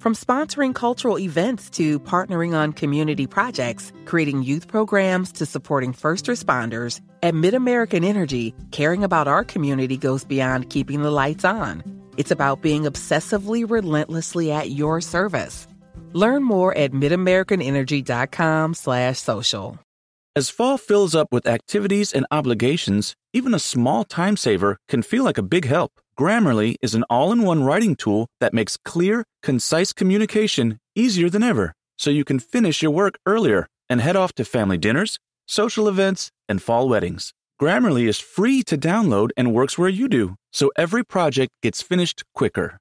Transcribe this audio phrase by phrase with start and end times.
[0.00, 6.24] From sponsoring cultural events to partnering on community projects, creating youth programs to supporting first
[6.24, 11.82] responders, at MidAmerican Energy, caring about our community goes beyond keeping the lights on.
[12.16, 15.66] It's about being obsessively relentlessly at your service.
[16.14, 19.78] Learn more at midamericanenergy.com slash social.
[20.34, 25.24] As fall fills up with activities and obligations, even a small time saver can feel
[25.24, 25.99] like a big help.
[26.20, 31.42] Grammarly is an all in one writing tool that makes clear, concise communication easier than
[31.42, 35.88] ever, so you can finish your work earlier and head off to family dinners, social
[35.88, 37.32] events, and fall weddings.
[37.58, 42.22] Grammarly is free to download and works where you do, so every project gets finished
[42.34, 42.76] quicker.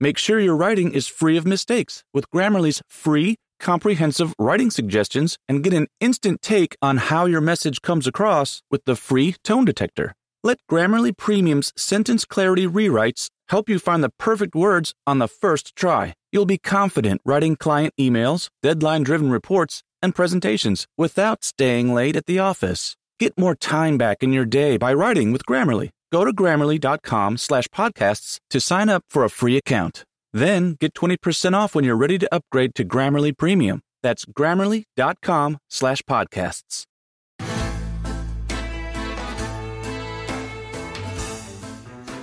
[0.00, 5.62] Make sure your writing is free of mistakes with Grammarly's free, comprehensive writing suggestions and
[5.62, 10.14] get an instant take on how your message comes across with the free tone detector.
[10.44, 15.74] Let Grammarly Premium's sentence clarity rewrites help you find the perfect words on the first
[15.74, 16.14] try.
[16.30, 22.26] You'll be confident writing client emails, deadline driven reports, and presentations without staying late at
[22.26, 22.94] the office.
[23.18, 25.90] Get more time back in your day by writing with Grammarly.
[26.12, 30.04] Go to grammarly.com slash podcasts to sign up for a free account.
[30.32, 33.80] Then get 20% off when you're ready to upgrade to Grammarly Premium.
[34.02, 36.84] That's grammarly.com slash podcasts.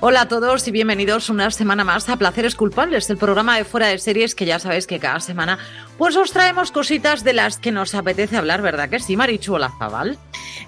[0.00, 3.86] Hola a todos y bienvenidos una semana más a Placeres Culpables, el programa de fuera
[3.86, 5.58] de series que ya sabéis que cada semana
[5.96, 10.18] pues os traemos cositas de las que nos apetece hablar, ¿verdad que sí, Marichu Olazabal?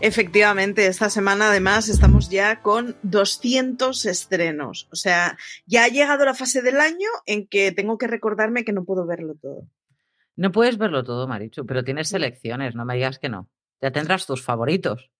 [0.00, 4.88] Efectivamente, esta semana además estamos ya con 200 estrenos.
[4.91, 8.72] O sea, ya ha llegado la fase del año en que tengo que recordarme que
[8.72, 9.69] no puedo verlo todo.
[10.37, 13.50] No puedes verlo todo, Marichu, pero tienes selecciones, no me digas que no.
[13.82, 15.10] Ya tendrás tus favoritos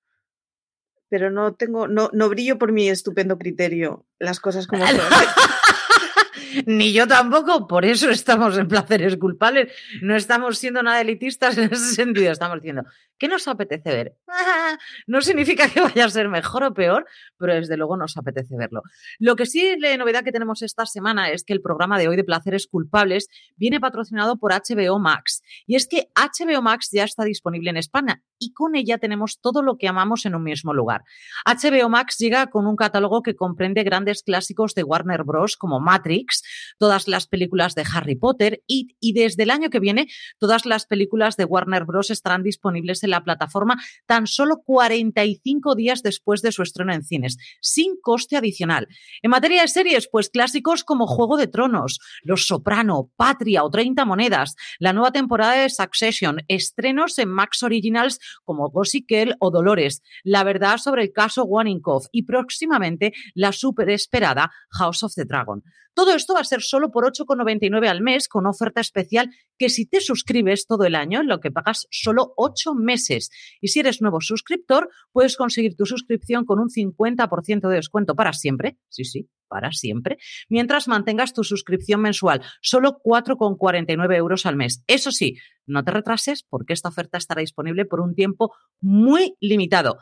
[1.09, 4.99] pero no tengo, no, no brillo por mi estupendo criterio las cosas como son.
[6.67, 9.73] Ni yo tampoco, por eso estamos en placeres culpables.
[10.01, 12.33] No estamos siendo nada elitistas en ese sentido.
[12.33, 12.85] Estamos diciendo,
[13.19, 14.17] ¿qué nos apetece ver?
[15.07, 17.07] no significa que vaya a ser mejor o peor,
[17.39, 18.83] pero desde luego nos apetece verlo.
[19.19, 22.17] Lo que sí, la novedad que tenemos esta semana es que el programa de hoy
[22.17, 25.43] de placeres culpables viene patrocinado por HBO Max.
[25.67, 29.63] Y es que HBO Max ya está disponible en España y con ella tenemos todo
[29.63, 31.03] lo que amamos en un mismo lugar.
[31.45, 35.57] HBO Max llega con un catálogo que comprende grandes clásicos de Warner Bros.
[35.57, 36.43] como Matrix,
[36.79, 40.09] todas las películas de Harry Potter y, y desde el año que viene
[40.39, 42.11] todas las películas de Warner Bros.
[42.11, 47.37] estarán disponibles en la plataforma tan solo 45 días después de su estreno en cines,
[47.61, 48.89] sin coste adicional.
[49.23, 54.05] En materia de series, pues clásicos como Juego de Tronos, Los Soprano, Patria o 30
[54.05, 60.03] Monedas, la nueva temporada de Succession, estrenos en Max Originals como Gossip Girl o Dolores,
[60.25, 65.63] la verdad sobre el caso Waninkoff y próximamente la super esperada House of the Dragon.
[65.97, 69.87] Todo esto va a ser solo por 8,99 al mes con oferta especial que si
[69.87, 73.31] te suscribes todo el año, lo que pagas solo 8 meses.
[73.63, 78.35] Y si eres nuevo suscriptor, puedes conseguir tu suscripción con un 50% de descuento para
[78.35, 78.77] siempre.
[78.91, 80.19] Sí, sí, para siempre,
[80.51, 84.85] mientras mantengas tu suscripción mensual, solo 4,49 euros al mes.
[84.87, 89.97] Eso sí, no te retrases porque esta oferta estará disponible por un tiempo muy limitado.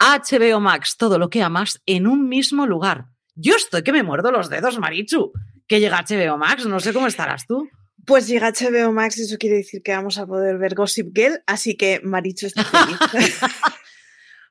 [0.00, 3.08] HBO Max, todo lo que amas en un mismo lugar.
[3.36, 5.32] Yo estoy que me muerdo los dedos, Marichu.
[5.68, 7.68] Que llega HBO Max, no sé cómo estarás tú.
[8.06, 11.42] Pues llega HBO Max y eso quiere decir que vamos a poder ver Gossip Girl,
[11.46, 13.40] así que Marichu está feliz.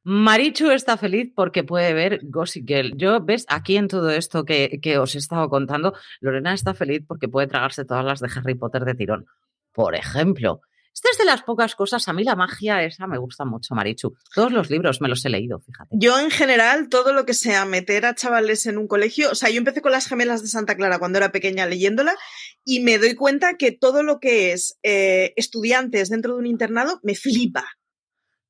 [0.04, 2.96] Marichu está feliz porque puede ver Gossip Girl.
[2.96, 7.02] Yo, ves, aquí en todo esto que, que, os he estado contando, Lorena está feliz
[7.08, 9.26] porque puede tragarse todas las de Harry Potter de tirón.
[9.72, 10.62] Por ejemplo,
[10.95, 14.15] esta es de las pocas cosas, a mí la magia esa me gusta mucho, Marichu.
[14.33, 15.89] Todos los libros me los he leído, fíjate.
[15.92, 19.50] Yo en general, todo lo que sea meter a chavales en un colegio, o sea,
[19.50, 22.15] yo empecé con las gemelas de Santa Clara cuando era pequeña leyéndola
[22.63, 27.01] y me doy cuenta que todo lo que es eh, estudiantes dentro de un internado
[27.03, 27.65] me flipa.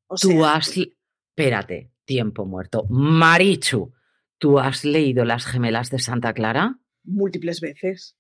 [0.06, 0.72] O sea, Tú has...
[0.78, 2.86] Espérate, tiempo muerto.
[2.90, 3.92] Marichu,
[4.38, 6.78] ¿tú has leído las gemelas de Santa Clara?
[7.04, 8.16] Múltiples veces.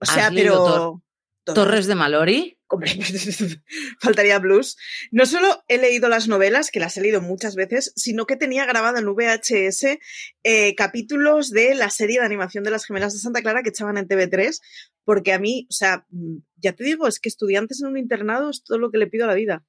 [0.00, 1.02] O sea, pero...
[1.44, 2.59] Torres de Malori.
[4.00, 4.76] Faltaría blues.
[5.10, 8.66] No solo he leído las novelas, que las he leído muchas veces, sino que tenía
[8.66, 9.98] grabado en VHS
[10.42, 13.98] eh, capítulos de la serie de animación de las gemelas de Santa Clara que echaban
[13.98, 14.60] en TV3,
[15.04, 18.50] porque a mí, o sea, mm, ya te digo, es que estudiantes en un internado
[18.50, 19.64] es todo lo que le pido a la vida.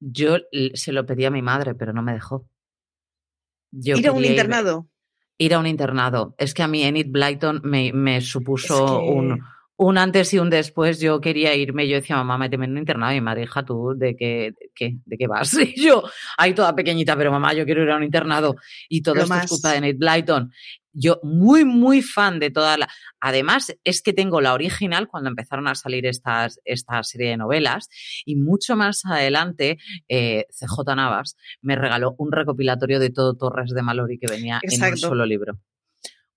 [0.00, 0.38] Yo
[0.74, 2.48] se lo pedí a mi madre, pero no me dejó.
[3.70, 4.88] Yo ¿Ir a un internado?
[5.38, 6.34] Ir, a un internado.
[6.38, 9.40] Es que a mí Enid Blyton me, me supuso un
[9.80, 13.12] un antes y un después, yo quería irme, yo decía, mamá, méteme en un internado,
[13.12, 15.54] y mi madre, hija, tú, ¿de qué, qué, ¿de qué vas?
[15.74, 16.02] Y yo,
[16.36, 18.56] ahí toda pequeñita, pero mamá, yo quiero ir a un internado,
[18.90, 20.52] y todo esto es culpa de Nate Blyton.
[20.92, 22.88] Yo, muy, muy fan de toda la...
[23.20, 27.88] Además, es que tengo la original cuando empezaron a salir estas, esta serie de novelas,
[28.26, 29.78] y mucho más adelante,
[30.08, 34.84] eh, CJ Navas me regaló un recopilatorio de todo Torres de Malori que venía en
[34.84, 35.58] un solo libro.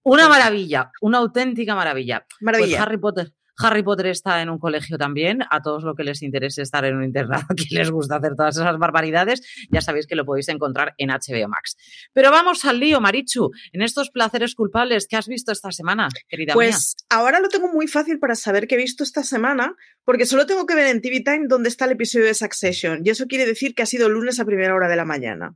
[0.03, 2.25] Una maravilla, una auténtica maravilla.
[2.27, 2.83] Pues maravilla.
[2.83, 3.33] Harry Potter.
[3.57, 5.41] Harry Potter está en un colegio también.
[5.49, 8.57] A todos los que les interese estar en un internado, que les gusta hacer todas
[8.57, 11.77] esas barbaridades, ya sabéis que lo podéis encontrar en HBO Max.
[12.13, 16.53] Pero vamos al lío, Marichu, en estos placeres culpables que has visto esta semana, querida
[16.53, 16.75] pues, mía.
[16.75, 20.45] Pues ahora lo tengo muy fácil para saber qué he visto esta semana, porque solo
[20.45, 23.01] tengo que ver en TV Time dónde está el episodio de Succession.
[23.03, 25.55] Y eso quiere decir que ha sido lunes a primera hora de la mañana.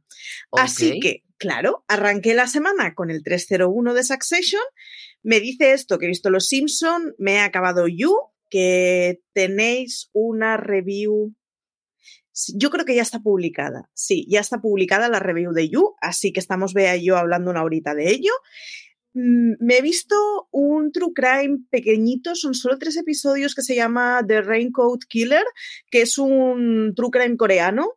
[0.52, 4.62] Así que, claro, arranqué la semana con el 301 de Succession
[5.28, 8.16] me dice esto, que he visto Los Simpson, me he acabado You,
[8.50, 11.36] que tenéis una review.
[12.56, 13.90] Yo creo que ya está publicada.
[13.94, 17.52] Sí, ya está publicada la review de You, así que estamos Bea y yo hablando
[17.52, 18.32] una horita de ello.
[19.16, 20.16] Mm, me he visto
[20.52, 25.44] un true crime pequeñito, son solo tres episodios que se llama The Raincoat Killer,
[25.92, 27.97] que es un true crime coreano.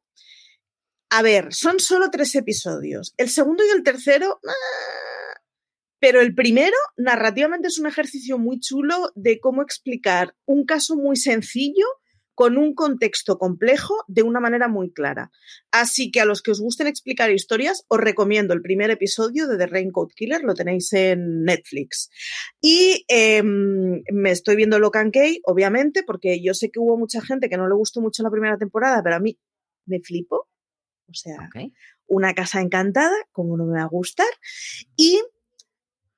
[1.11, 3.15] A ver, son solo tres episodios.
[3.17, 5.41] El segundo y el tercero, ah,
[5.99, 11.17] pero el primero, narrativamente, es un ejercicio muy chulo de cómo explicar un caso muy
[11.17, 11.85] sencillo
[12.41, 15.31] con un contexto complejo de una manera muy clara.
[15.73, 19.59] Así que a los que os gusten explicar historias, os recomiendo el primer episodio de
[19.59, 22.09] The Raincoat Killer, lo tenéis en Netflix.
[22.63, 27.51] Y em, me estoy viendo Locan Key, obviamente, porque yo sé que hubo mucha gente
[27.51, 29.37] que no le gustó mucho la primera temporada, pero a mí
[29.85, 30.50] me flipo.
[31.11, 31.51] O sea,
[32.07, 34.29] una casa encantada, como no me va a gustar.
[34.97, 35.21] Y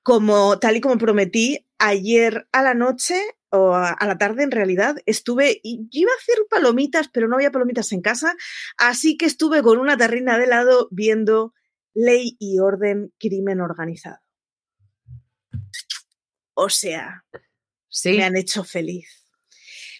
[0.03, 4.97] como tal y como prometí, ayer a la noche o a, la tarde en realidad
[5.07, 8.35] estuve y iba a hacer palomitas, pero no había palomitas en casa,
[8.79, 11.53] así que estuve con una terrina de lado viendo
[11.95, 14.19] Ley y Orden, Crimen Organizado.
[16.55, 17.25] O sea,
[17.89, 18.17] ¿Sí?
[18.17, 19.22] me han hecho feliz.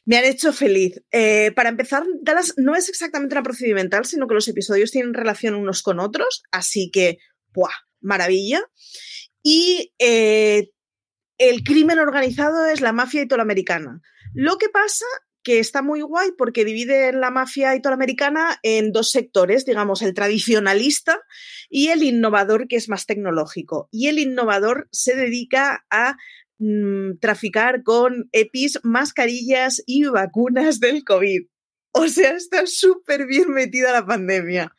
[0.05, 1.01] Me han hecho feliz.
[1.11, 5.55] Eh, para empezar, Dallas no es exactamente una procedimental, sino que los episodios tienen relación
[5.55, 7.19] unos con otros, así que,
[7.53, 7.71] ¡buah!
[8.01, 8.61] Maravilla.
[9.43, 10.71] Y eh,
[11.39, 14.01] el crimen organizado es la mafia italoamericana.
[14.35, 15.07] Lo que pasa
[15.43, 21.21] que está muy guay porque divide la mafia italoamericana en dos sectores, digamos, el tradicionalista
[21.69, 23.89] y el innovador, que es más tecnológico.
[23.91, 26.17] Y el innovador se dedica a
[26.63, 31.43] mm, traficar con EPIs, mascarillas y vacunas del COVID.
[31.95, 34.75] O sea, está súper bien metida la pandemia.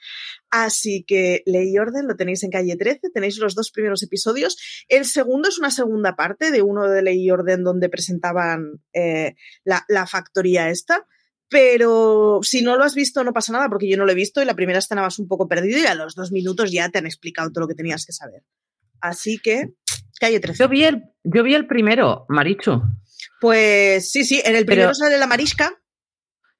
[0.49, 4.57] Así que Ley Orden lo tenéis en calle 13, tenéis los dos primeros episodios.
[4.87, 10.07] El segundo es una segunda parte de uno de Ley Orden donde presentaban eh, la,
[10.07, 11.07] factoría esta.
[11.49, 14.41] Pero si no lo has visto, no pasa nada, porque yo no lo he visto
[14.41, 17.05] y la primera escena un poco perdido y a los dos minutos ya te han
[17.05, 18.43] explicado todo lo que tenías que saber.
[19.01, 19.73] Así que
[20.23, 20.63] Calle 13.
[20.63, 22.81] Yo vi el, yo vi el primero, Marichu.
[23.41, 25.71] Pues sí, sí, en el primero Pero- sale la marisca.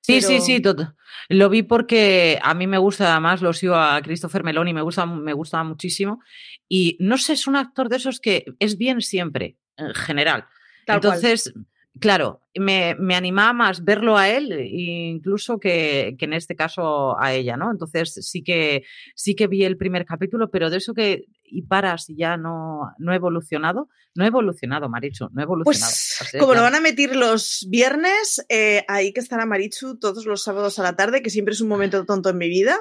[0.02, 0.96] Sí, sí, Pero- sí, tot-
[1.30, 5.06] lo vi porque a mí me gusta, además lo sigo a Christopher Meloni, me gusta,
[5.06, 6.22] me gusta muchísimo.
[6.68, 10.46] Y no sé, es un actor de esos que es bien siempre, en general.
[10.86, 11.14] Tal cual.
[11.16, 11.54] Entonces,
[12.02, 17.34] claro, me, me animaba más verlo a él, incluso que, que en este caso a
[17.34, 17.72] ella, ¿no?
[17.72, 18.84] Entonces sí que
[19.16, 22.94] sí que vi el primer capítulo, pero de eso que y paras y ya no,
[22.98, 25.94] no he evolucionado, no he evolucionado, Marichu, no he evolucionado.
[26.20, 30.44] Pues como lo van a emitir los viernes, eh, ahí que estará Marichu todos los
[30.44, 32.78] sábados a la tarde, que siempre es un momento tonto en mi vida,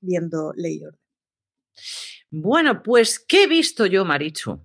[0.00, 1.00] viendo Ley y Orden.
[2.30, 4.60] Bueno, pues, ¿qué he visto yo, Marichu?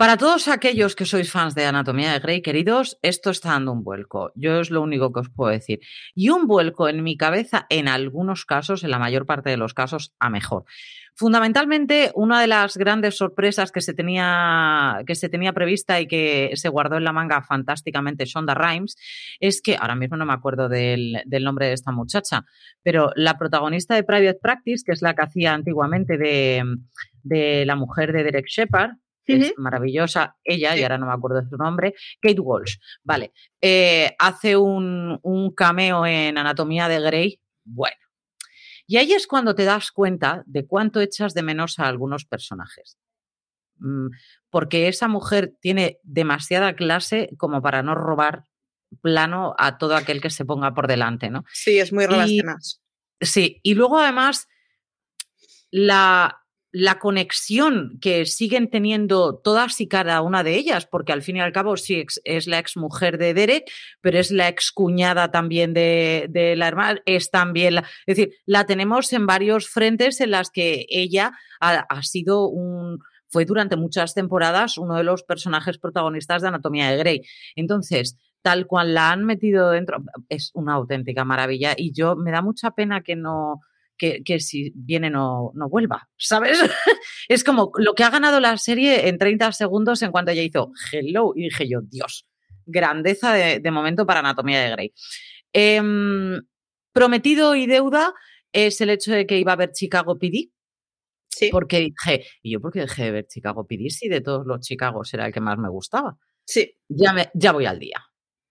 [0.00, 3.84] Para todos aquellos que sois fans de Anatomía de Grey, queridos, esto está dando un
[3.84, 4.32] vuelco.
[4.34, 5.80] Yo es lo único que os puedo decir.
[6.14, 9.74] Y un vuelco en mi cabeza, en algunos casos, en la mayor parte de los
[9.74, 10.64] casos, a mejor.
[11.20, 16.52] Fundamentalmente, una de las grandes sorpresas que se tenía, que se tenía prevista y que
[16.54, 18.96] se guardó en la manga fantásticamente Shonda Rhimes
[19.38, 22.46] es que, ahora mismo no me acuerdo del, del nombre de esta muchacha,
[22.82, 26.64] pero la protagonista de Private Practice, que es la que hacía antiguamente de,
[27.22, 28.92] de la mujer de Derek Shepard,
[29.26, 33.34] que es maravillosa, ella, y ahora no me acuerdo de su nombre, Kate Walsh, vale,
[33.60, 38.09] eh, hace un, un cameo en Anatomía de Grey, bueno.
[38.90, 42.98] Y ahí es cuando te das cuenta de cuánto echas de menos a algunos personajes.
[43.78, 44.08] Mm,
[44.50, 48.46] Porque esa mujer tiene demasiada clase como para no robar
[49.00, 51.44] plano a todo aquel que se ponga por delante, ¿no?
[51.52, 52.82] Sí, es muy cenas.
[53.20, 54.48] Sí, y luego además
[55.70, 56.39] la,
[56.72, 61.40] la conexión que siguen teniendo todas y cada una de ellas, porque al fin y
[61.40, 65.74] al cabo sí es la ex mujer de Derek, pero es la ex cuñada también
[65.74, 70.30] de, de la hermana, es también la, es decir, la tenemos en varios frentes en
[70.30, 73.00] las que ella ha, ha sido un
[73.30, 77.22] fue durante muchas temporadas uno de los personajes protagonistas de Anatomía de Grey.
[77.54, 79.98] Entonces, tal cual la han metido dentro,
[80.28, 83.60] es una auténtica maravilla y yo me da mucha pena que no,
[84.00, 86.58] que, que si viene no, no vuelva, ¿sabes?
[87.28, 90.72] es como lo que ha ganado la serie en 30 segundos en cuanto ella hizo
[90.90, 92.26] hello y dije yo, Dios,
[92.64, 94.94] grandeza de, de momento para Anatomía de Grey.
[95.52, 96.40] Em,
[96.92, 98.14] prometido y deuda
[98.52, 100.50] es el hecho de que iba a ver Chicago PD,
[101.28, 104.60] Sí, porque dije, y yo porque dejé de ver Chicago PD si de todos los
[104.60, 106.16] Chicagos era el que más me gustaba.
[106.44, 106.74] sí.
[106.88, 108.04] Ya, me, ya voy al día.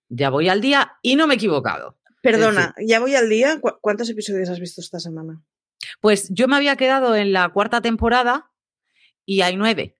[0.07, 1.98] Ya voy al día y no me he equivocado.
[2.21, 3.59] Perdona, ya voy al día.
[3.59, 5.41] ¿Cu- ¿Cuántos episodios has visto esta semana?
[6.01, 8.51] Pues yo me había quedado en la cuarta temporada
[9.25, 9.97] y hay nueve.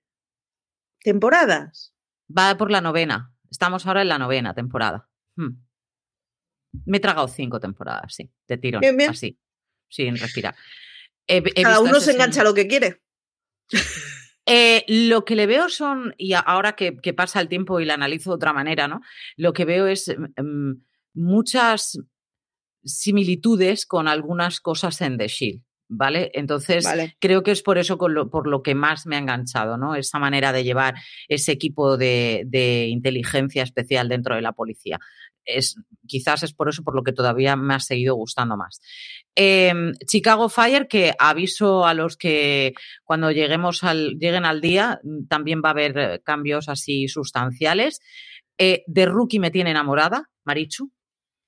[1.02, 1.94] ¿Temporadas?
[2.36, 3.34] Va por la novena.
[3.50, 5.08] Estamos ahora en la novena temporada.
[5.36, 5.62] Hmm.
[6.84, 9.10] Me he tragado cinco temporadas, sí, de tirón, Bien, bien.
[9.10, 9.40] así,
[9.88, 10.54] sin respirar.
[11.26, 13.02] He- he Cada uno se engancha sin- lo que quiere.
[14.46, 17.84] Eh, lo que le veo son, y a- ahora que, que pasa el tiempo y
[17.84, 19.00] la analizo de otra manera, ¿no?
[19.36, 20.72] Lo que veo es mm,
[21.14, 21.98] muchas
[22.84, 26.30] similitudes con algunas cosas en The Shield, ¿vale?
[26.34, 27.16] Entonces, Vale.
[27.20, 29.94] creo que es por eso con lo- por lo que más me ha enganchado, ¿no?
[29.94, 30.94] Esa manera de llevar
[31.28, 34.98] ese equipo de, de inteligencia especial dentro de la policía.
[35.44, 35.74] Es,
[36.06, 38.80] quizás es por eso por lo que todavía me ha seguido gustando más.
[39.34, 42.72] Em, Chicago Fire, que aviso a los que
[43.04, 48.00] cuando lleguemos al, lleguen al día, mm, también va a haber eh, cambios así sustanciales.
[48.58, 50.92] Eh, de Rookie me tiene enamorada, Marichu.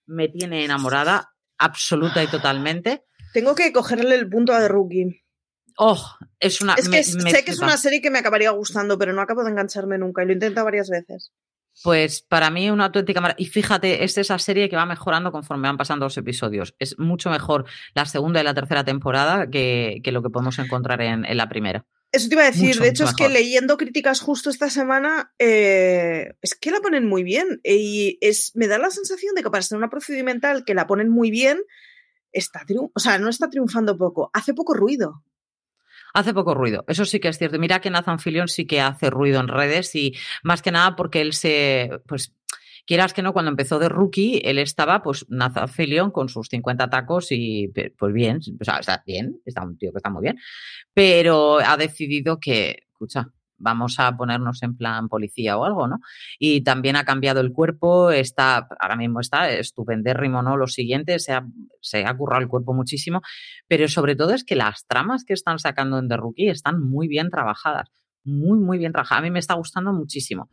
[0.07, 3.05] Me tiene enamorada absoluta y totalmente.
[3.33, 5.23] Tengo que cogerle el punto a The Rookie.
[5.79, 6.05] Oh,
[6.39, 6.75] es una.
[6.75, 9.13] Es que me- s- me sé que es una serie que me acabaría gustando, pero
[9.13, 11.33] no acabo de engancharme nunca y lo he intentado varias veces.
[11.83, 13.43] Pues para mí una auténtica maravilla.
[13.43, 16.75] Y fíjate, es esa serie que va mejorando conforme van pasando los episodios.
[16.79, 21.01] Es mucho mejor la segunda y la tercera temporada que, que lo que podemos encontrar
[21.01, 21.87] en, en la primera.
[22.13, 25.33] Eso te iba a decir, Mucho, de hecho es que leyendo críticas justo esta semana,
[25.39, 29.51] eh, es que la ponen muy bien y es, me da la sensación de que
[29.51, 31.59] para ser una procedimental que la ponen muy bien,
[32.31, 35.25] está o sea, no está triunfando poco, hace poco ruido.
[36.13, 37.59] Hace poco ruido, eso sí que es cierto.
[37.59, 41.23] Mira que Nathan Fillion sí que hace ruido en redes y más que nada porque
[41.23, 42.35] él se, pues,
[42.87, 46.91] quieras que no, cuando empezó de rookie, él estaba, pues, Nathan Fillion con sus 50
[46.91, 50.39] tacos y, pues bien, está bien, está un tío que está muy bien,
[50.95, 53.29] pero ha decidido que, escucha,
[53.63, 56.01] vamos a ponernos en plan policía o algo, ¿no?
[56.39, 60.57] Y también ha cambiado el cuerpo, está, ahora mismo está estupendérrimo, ¿no?
[60.57, 61.47] Lo siguiente, se ha,
[61.81, 63.23] se ha currado el cuerpo muchísimo,
[63.69, 67.07] pero sobre todo es que las tramas que están sacando en The Rookie están muy
[67.07, 68.02] bien trabajadas.
[68.25, 69.21] Muy, muy bien trabajadas.
[69.21, 70.49] A mí me está gustando muchísimo.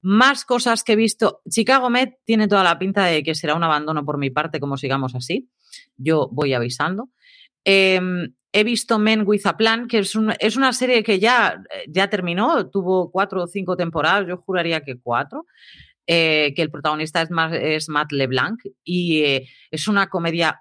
[0.00, 1.40] Más cosas que he visto.
[1.48, 4.76] Chicago Med tiene toda la pinta de que será un abandono por mi parte, como
[4.76, 5.50] sigamos así.
[5.96, 7.10] Yo voy avisando.
[7.64, 8.00] Eh,
[8.52, 12.68] he visto Men with a Plan, que es, es una serie que ya, ya terminó,
[12.68, 15.46] tuvo cuatro o cinco temporadas, yo juraría que cuatro.
[16.12, 20.60] Eh, que el protagonista es, es Matt LeBlanc y eh, es una comedia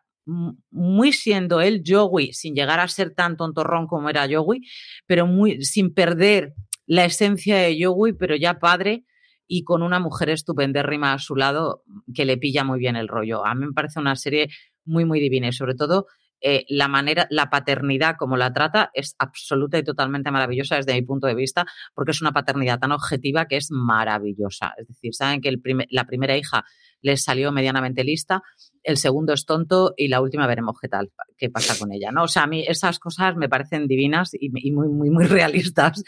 [0.72, 4.62] muy siendo él Joey, sin llegar a ser tan tontorrón como era Joey,
[5.06, 6.54] pero muy sin perder
[6.86, 9.06] la esencia de Joey, pero ya padre
[9.48, 11.84] y con una mujer estupendérrima a su lado
[12.14, 13.46] que le pilla muy bien el rollo.
[13.46, 14.50] A mí me parece una serie
[14.86, 16.06] muy, muy divina y sobre todo
[16.42, 21.02] eh, la manera, la paternidad como la trata es absoluta y totalmente maravillosa desde mi
[21.02, 24.74] punto de vista, porque es una paternidad tan objetiva que es maravillosa.
[24.78, 25.52] Es decir, saben que
[25.90, 26.64] la primera hija
[27.02, 28.42] les salió medianamente lista,
[28.84, 32.12] el segundo es tonto y la última veremos qué tal, qué pasa con ella.
[32.12, 32.24] ¿no?
[32.24, 36.04] O sea, a mí esas cosas me parecen divinas y, muy, muy, muy realistas.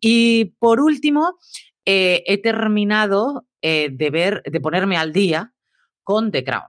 [0.00, 1.38] Y por último,
[1.84, 5.52] eh, he terminado eh, de ver, de ponerme al día
[6.02, 6.68] con The Crown.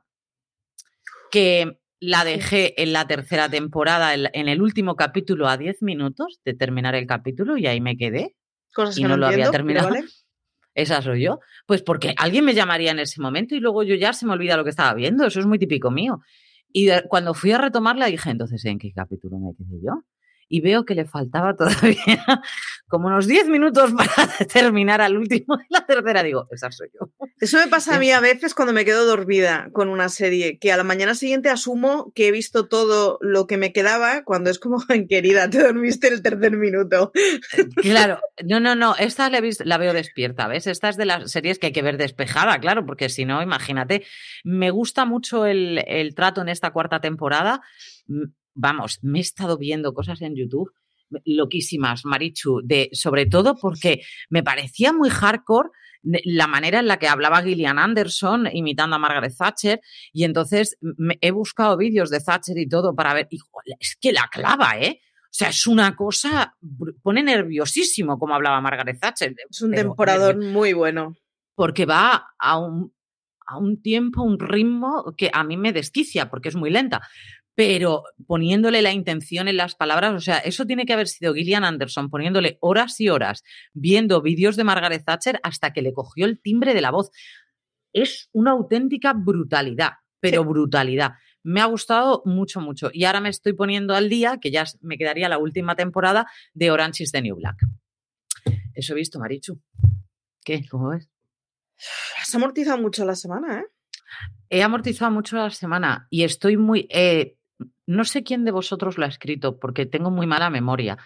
[1.31, 6.53] Que la dejé en la tercera temporada, en el último capítulo, a 10 minutos de
[6.53, 8.35] terminar el capítulo y ahí me quedé.
[8.73, 9.89] Cosas y que no, lo había terminado.
[10.75, 11.39] Esa soy yo.
[11.65, 14.57] Pues porque alguien me llamaría en ese momento y luego yo ya se me olvida
[14.57, 15.25] lo que estaba viendo.
[15.25, 16.19] Eso es muy típico mío.
[16.71, 20.03] Y cuando fui a retomarla dije, entonces, ¿en qué capítulo me quedé yo?
[20.47, 22.23] y veo que le faltaba todavía
[22.87, 26.23] como unos 10 minutos para terminar al último de la tercera.
[26.23, 27.11] Digo, esa soy yo.
[27.39, 30.71] Eso me pasa a mí a veces cuando me quedo dormida con una serie, que
[30.71, 34.59] a la mañana siguiente asumo que he visto todo lo que me quedaba cuando es
[34.59, 34.77] como,
[35.09, 37.11] querida, te dormiste el tercer minuto.
[37.81, 40.67] Claro, no, no, no, esta la, la veo despierta, ¿ves?
[40.67, 44.05] Esta es de las series que hay que ver despejada, claro, porque si no, imagínate,
[44.43, 47.61] me gusta mucho el, el trato en esta cuarta temporada
[48.55, 50.71] vamos, me he estado viendo cosas en YouTube
[51.25, 55.69] loquísimas, Marichu, de, sobre todo porque me parecía muy hardcore
[56.05, 59.81] la manera en la que hablaba Gillian Anderson imitando a Margaret Thatcher
[60.13, 60.77] y entonces
[61.21, 63.39] he buscado vídeos de Thatcher y todo para ver, y
[63.79, 64.99] es que la clava, ¿eh?
[65.01, 66.55] O sea, es una cosa,
[67.01, 69.35] pone nerviosísimo como hablaba Margaret Thatcher.
[69.49, 71.15] Es un temporador muy bueno.
[71.55, 72.93] Porque va a un,
[73.45, 77.01] a un tiempo, un ritmo que a mí me desquicia porque es muy lenta
[77.55, 81.63] pero poniéndole la intención en las palabras, o sea, eso tiene que haber sido Gillian
[81.63, 83.43] Anderson poniéndole horas y horas
[83.73, 87.11] viendo vídeos de Margaret Thatcher hasta que le cogió el timbre de la voz.
[87.93, 91.13] Es una auténtica brutalidad, pero brutalidad.
[91.43, 92.89] Me ha gustado mucho, mucho.
[92.91, 96.71] Y ahora me estoy poniendo al día, que ya me quedaría la última temporada de
[96.71, 97.57] Orange is the New Black.
[98.73, 99.61] Eso he visto, Marichu.
[100.43, 100.67] ¿Qué?
[100.69, 101.09] ¿Cómo ves?
[102.21, 103.65] Has amortizado mucho la semana, ¿eh?
[104.49, 106.87] He amortizado mucho la semana y estoy muy...
[106.89, 107.37] Eh,
[107.87, 110.97] no sé quién de vosotros lo ha escrito porque tengo muy mala memoria,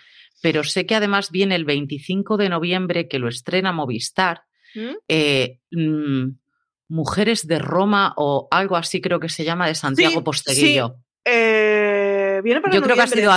[0.42, 4.44] pero sé que además viene el 25 de noviembre que lo estrena Movistar.
[4.76, 4.96] ¿Mm?
[5.08, 6.28] Eh, mm,
[6.92, 10.96] Mujeres de Roma o algo así creo que se llama de Santiago Posteguillo.
[11.24, 13.32] Eh, viene para Yo creo que ha sido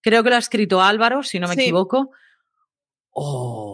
[0.00, 2.12] creo que lo ha escrito Álvaro, si no me equivoco.
[3.10, 3.67] Oh,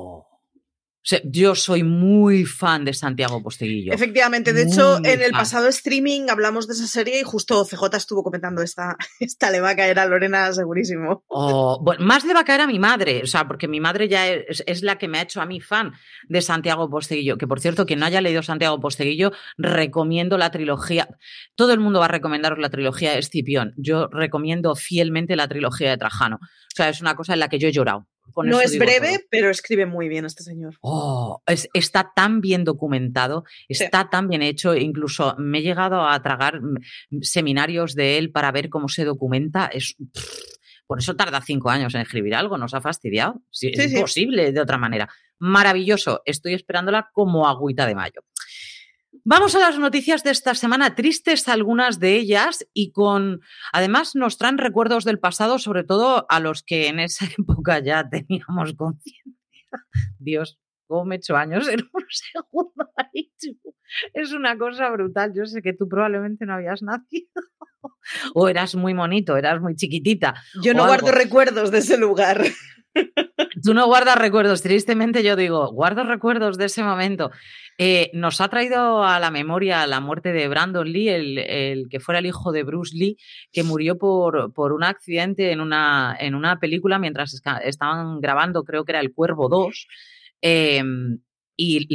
[1.25, 3.93] yo soy muy fan de Santiago Posteguillo.
[3.93, 8.23] Efectivamente, de hecho, en el pasado streaming hablamos de esa serie y justo CJ estuvo
[8.23, 11.25] comentando esta, esta le va a caer a Lorena segurísimo.
[11.29, 14.09] Oh, bueno, más le va a caer a mi madre, o sea, porque mi madre
[14.09, 15.93] ya es, la que me ha hecho a mí fan
[16.29, 21.09] de Santiago Posteguillo, que por cierto, quien no haya leído Santiago Posteguillo, recomiendo la trilogía.
[21.55, 23.75] Todo el mundo va a recomendaros la trilogía de Escipión.
[23.77, 26.37] Yo recomiendo fielmente la trilogía de Trajano.
[26.37, 28.07] O sea, es una cosa en la que yo he llorado
[28.43, 30.77] no es breve, pero escribe muy bien este señor.
[30.81, 36.61] Oh, está tan bien documentado, está tan bien hecho, incluso me he llegado a tragar
[36.61, 39.67] mm, seminarios de él para ver cómo se documenta.
[39.67, 39.97] Es,
[40.87, 43.43] por eso tarda cinco años en escribir algo, nos ha fastidiado.
[43.61, 45.09] es imposible de otra manera.
[45.39, 48.23] Maravilloso, estoy esperándola como agüita de mayo.
[49.27, 53.41] Vamos a las noticias de esta semana, tristes algunas de ellas y con,
[53.73, 58.07] además nos traen recuerdos del pasado, sobre todo a los que en esa época ya
[58.07, 59.33] teníamos conciencia.
[60.19, 62.91] Dios, cómo me he hecho años en un segundo.
[64.13, 65.33] Es una cosa brutal.
[65.35, 67.31] Yo sé que tú probablemente no habías nacido.
[68.35, 70.35] O eras muy monito, eras muy chiquitita.
[70.63, 72.43] Yo no guardo recuerdos de ese lugar.
[73.65, 77.31] Tú no guardas recuerdos, tristemente yo digo, guardo recuerdos de ese momento.
[77.79, 82.19] Eh, nos ha traído a la memoria la muerte de Brandon Lee, el, que fuera
[82.19, 83.17] el hijo de Bruce Lee,
[83.53, 88.85] que murió por, por un accidente en una, en una película mientras estaban grabando, creo
[88.85, 89.87] que era El Cuervo 2.
[90.43, 91.21] Em,
[91.57, 91.89] y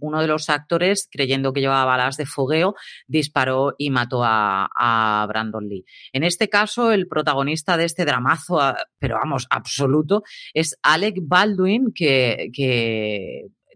[0.00, 2.74] uno de los actores, creyendo que llevaba balas de fogueo,
[3.06, 5.84] disparó y mató a, Brandon Lee.
[6.12, 8.60] En este caso, el protagonista de este dramazo,
[8.98, 12.50] pero vamos, absoluto, es Alec Baldwin, que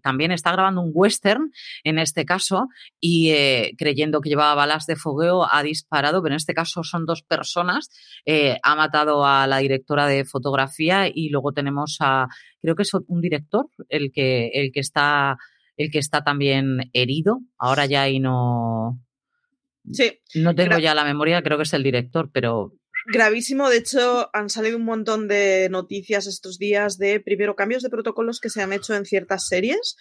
[0.07, 1.51] también está grabando un western
[1.83, 2.69] en este caso
[3.01, 7.07] y eh, creyendo que llevaba balas de fogueo ha disparado, pero en este caso son
[7.07, 7.91] dos personas.
[8.25, 12.29] Eh, ha matado a la directora de fotografía y luego tenemos a,
[12.63, 15.39] creo que es un director el que, el que está
[15.77, 17.41] el que está también herido.
[17.59, 19.03] Ahora ya ahí no.
[19.91, 20.21] Sí.
[20.37, 22.75] No tengo ya la memoria, creo que es el director, pero
[23.09, 27.91] Gravísimo, de hecho, han salido un montón de noticias estos días de, primero, cambios de
[27.91, 29.97] protocolos que se han hecho en ciertas series.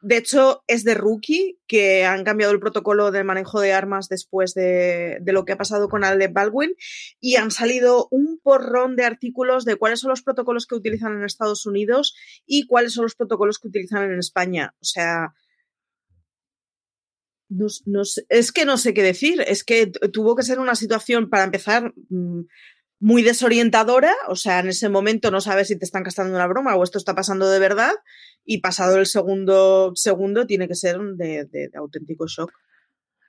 [0.00, 4.54] De hecho, es de Rookie que han cambiado el protocolo de manejo de armas después
[4.54, 6.74] de, lo que ha pasado con Alec Baldwin
[7.20, 11.24] y han salido un porrón de artículos de cuáles son los protocolos que utilizan en
[11.24, 12.14] Estados Unidos
[12.46, 14.74] y cuáles son los protocolos que utilizan en España.
[14.80, 15.34] O sea,
[17.48, 21.44] no, es que no sé qué decir, es que tuvo que ser una situación, para
[21.44, 22.42] empezar, mm,
[22.98, 26.74] muy desorientadora, o sea, en ese momento no sabes si te están gastando una broma
[26.76, 27.92] o esto está pasando de verdad,
[28.44, 32.52] y pasado el segundo segundo tiene que ser de, de auténtico shock.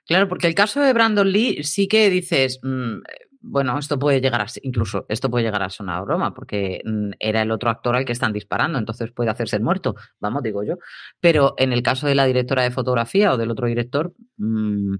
[0.06, 3.00] Claro, porque el caso de Brandon Lee sí que dices, mm,
[3.40, 7.42] bueno, esto puede llegar a incluso esto puede llegar a una broma, porque mm, era
[7.42, 10.74] el otro actor al que están disparando, entonces puede hacerse el muerto, vamos, digo yo.
[11.20, 14.96] Pero en el caso de la directora de fotografía o del otro director, mm,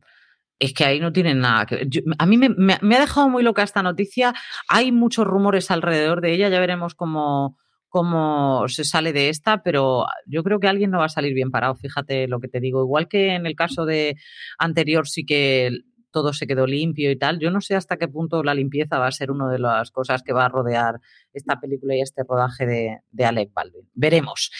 [0.58, 1.88] es que ahí no tienen nada que ver.
[2.18, 4.34] a mí me, me, ha dejado muy loca esta noticia.
[4.68, 7.56] Hay muchos rumores alrededor de ella, ya veremos cómo,
[7.88, 11.50] cómo se sale de esta, pero yo creo que alguien no va a salir bien
[11.50, 12.82] parado, fíjate lo que te digo.
[12.82, 14.16] Igual que en el caso de
[14.58, 15.70] anterior sí que
[16.10, 17.38] todo se quedó limpio y tal.
[17.38, 20.22] Yo no sé hasta qué punto la limpieza va a ser una de las cosas
[20.22, 21.00] que va a rodear
[21.32, 23.88] esta película y este rodaje de, de Alec Baldwin.
[23.94, 24.50] Veremos.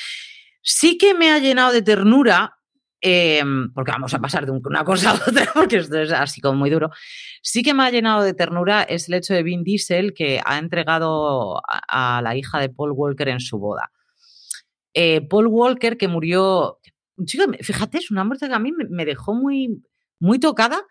[0.63, 2.59] Sí que me ha llenado de ternura,
[3.01, 6.59] em, porque vamos a pasar de una cosa a otra, porque esto es así como
[6.59, 6.91] muy duro.
[7.43, 10.59] Sí que me ha llenado de ternura es el hecho de Vin Diesel que ha
[10.59, 13.91] entregado a, la hija de Paul Walker en su boda.
[14.93, 16.81] Eh, Paul Walker que murió,
[17.25, 19.83] chico, fíjate, es una muerte que a mí me dejó muy,
[20.19, 20.85] muy tocada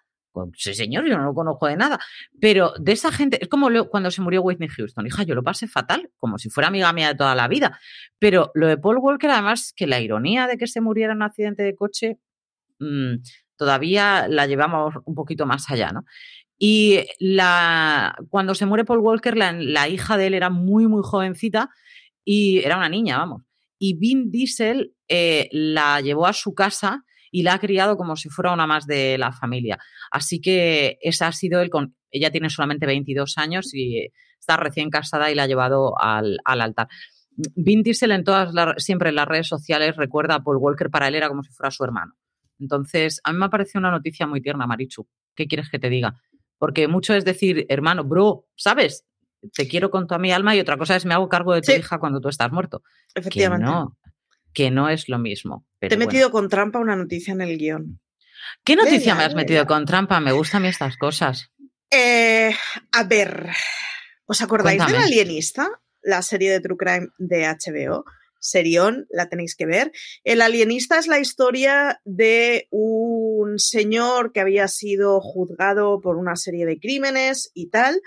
[0.56, 2.00] sí, señor, yo no lo conozco de nada.
[2.40, 5.08] Pero de esa gente, es como cuando se murió Whitney Houston.
[5.08, 7.80] Hija, yo lo pasé fatal, como si fuera amiga mía de toda la vida.
[8.20, 11.24] Pero lo de Paul Walker, además, que la ironía de que se muriera en un
[11.24, 12.20] accidente de coche,
[12.80, 13.16] mm,
[13.56, 16.06] todavía la llevamos un poquito más allá, ¿no?
[16.60, 21.70] Y la, cuando se muere Paul Walker, la, hija de él era muy, muy jovencita
[22.26, 23.44] y era una niña, vamos.
[23.78, 28.30] Y Vin Diesel eh, la llevó a su casa y la ha criado como si
[28.30, 29.78] fuera una más de la familia.
[30.12, 34.90] Así que esa ha sido el con ella tiene solamente 22 años y está recién
[34.90, 36.88] casada y la ha llevado al, altar.
[37.56, 41.16] Vin Diesel en todas siempre en las redes sociales recuerda a Paul Walker, para él
[41.16, 42.14] era como si fuera su hermano.
[42.60, 45.08] Entonces, a mí me ha parecido una noticia muy tierna, Marichu.
[45.36, 46.20] ¿Qué quieres que te diga?
[46.58, 49.06] Porque mucho es decir, hermano, bro, ¿sabes?
[49.54, 51.72] Te quiero con toda mi alma y otra cosa es me hago cargo de tu
[51.72, 52.82] hija cuando tú estás muerto.
[53.14, 53.68] Efectivamente.
[53.68, 53.96] no,
[54.58, 55.68] que no es lo mismo.
[55.80, 58.02] Te he metido con trampa una noticia en el guion.
[58.64, 60.20] ¿Qué noticia me has metido con trampa?
[60.20, 61.52] Me gustan estas cosas.
[61.92, 62.52] Eh,
[62.92, 63.52] a ver,
[64.26, 65.70] ¿os acordáis del Alienista?
[66.02, 68.04] La serie de True Crime de HBO.
[68.40, 69.92] Serión, la tenéis que ver.
[70.24, 76.66] El alienista es la historia de un señor que había sido juzgado por una serie
[76.66, 78.02] de crímenes y tal.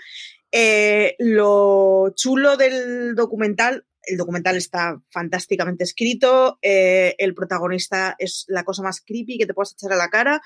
[0.51, 8.63] Eh, lo chulo del documental, el documental está fantásticamente escrito, eh, el protagonista es la
[8.63, 10.41] cosa más creepy que te puedas echar a la cara.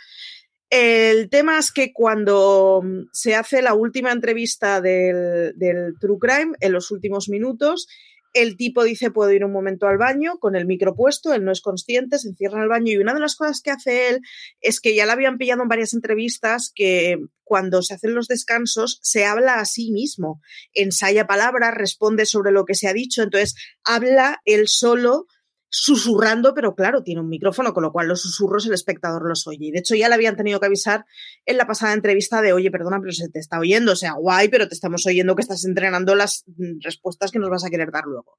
[0.69, 5.53] El tema es que cuando se hace la última entrevista del
[5.99, 7.87] True Crime, en los últimos minutos,
[8.35, 11.53] el tipo dice, puedo ir un momento al baño con el micro puesto, él no
[11.53, 14.19] es consciente, se encierra en el baño y una de las cosas que hace él
[14.59, 18.99] es que ya le habían pillado en varias entrevistas que cuando se hacen los descansos
[19.01, 20.41] se habla a sí mismo,
[20.73, 25.27] ensaya palabras, responde sobre lo que se ha dicho, entonces habla él solo
[25.69, 29.67] susurrando, pero claro, tiene un micrófono, con lo cual los susurros el espectador los oye.
[29.67, 31.05] Y de hecho ya le habían tenido que avisar
[31.45, 34.47] en la pasada entrevista de, oye, perdona, pero se te está oyendo, o sea, guay,
[34.49, 37.91] pero te estamos oyendo que estás entrenando las mm, respuestas que nos vas a querer
[37.91, 38.37] dar luego.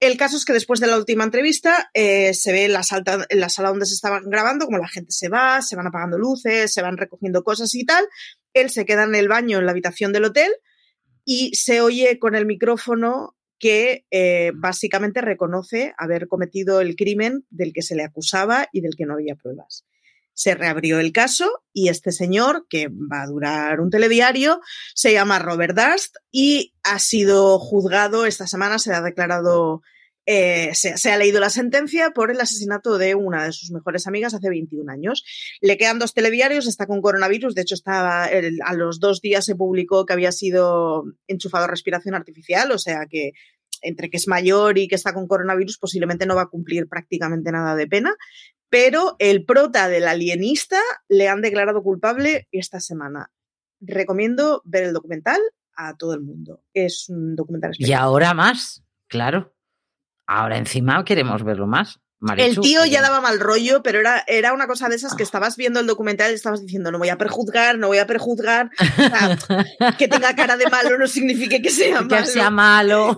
[0.00, 2.82] El caso es que después de la última entrevista eh, se ve en la,
[3.28, 6.18] en la sala donde se estaban grabando, como la gente se va, se van apagando
[6.18, 8.06] luces, se van recogiendo cosas y tal.
[8.52, 10.52] Él se queda en el baño en la habitación del hotel
[11.24, 17.72] y se oye con el micrófono que eh, básicamente reconoce haber cometido el crimen del
[17.72, 19.84] que se le acusaba y del que no había pruebas.
[20.34, 24.60] Se reabrió el caso y este señor, que va a durar un telediario,
[24.94, 29.82] se llama Robert Dust y ha sido juzgado esta semana, se ha declarado,
[30.30, 34.34] eh, se, ha leído la sentencia por el asesinato de una de sus mejores amigas
[34.34, 35.24] hace 21 años.
[35.62, 39.56] Le quedan dos telediarios, está con coronavirus, de hecho estaba a los dos días se
[39.56, 43.32] publicó que había sido enchufado a respiración artificial, o sea que
[43.80, 47.50] entre que es mayor y que está con coronavirus, posiblemente no va a cumplir prácticamente
[47.50, 48.14] nada de pena.
[48.68, 53.30] Pero el prota del alienista le han declarado culpable esta semana.
[53.80, 55.40] Recomiendo ver el documental
[55.74, 56.64] a todo el mundo.
[56.74, 59.54] Es un documental Y ahora más, claro.
[60.28, 61.98] Ahora encima queremos verlo más
[62.36, 65.56] el tío ya daba mal rollo, pero era, era una cosa de esas que estabas
[65.56, 68.70] viendo el documental y estabas diciendo, no voy a prejuzgar, no voy a prejuzgar.
[69.98, 72.08] que tenga cara de malo no significa que sea malo.
[72.08, 73.16] Que sea malo.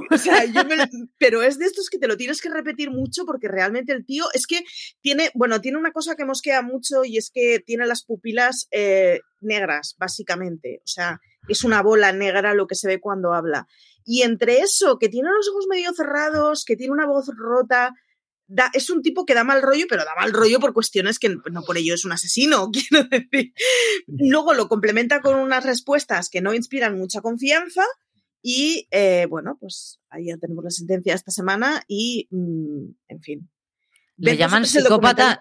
[1.19, 4.27] pero es de estos que te lo tienes que repetir mucho porque realmente el tío
[4.35, 4.65] es que
[5.01, 9.21] tiene, bueno, tiene una cosa que mosquea mucho y es que tiene las pupilas eh,
[9.41, 10.81] negras, básicamente.
[10.85, 13.67] O sea, es una bola negra lo que se ve cuando habla.
[14.13, 17.95] Y entre eso, que tiene los ojos medio cerrados, que tiene una voz rota,
[18.75, 21.63] es un tipo que da mal rollo, pero da mal rollo por cuestiones que no
[21.63, 23.53] por ello es un asesino, quiero decir.
[24.09, 27.85] Luego lo complementa con unas respuestas que no inspiran mucha confianza
[28.43, 33.49] y, eh, bueno, pues ahí ya tenemos la sentencia esta semana y, mm, en fin.
[34.17, 35.41] Le llaman psicópata.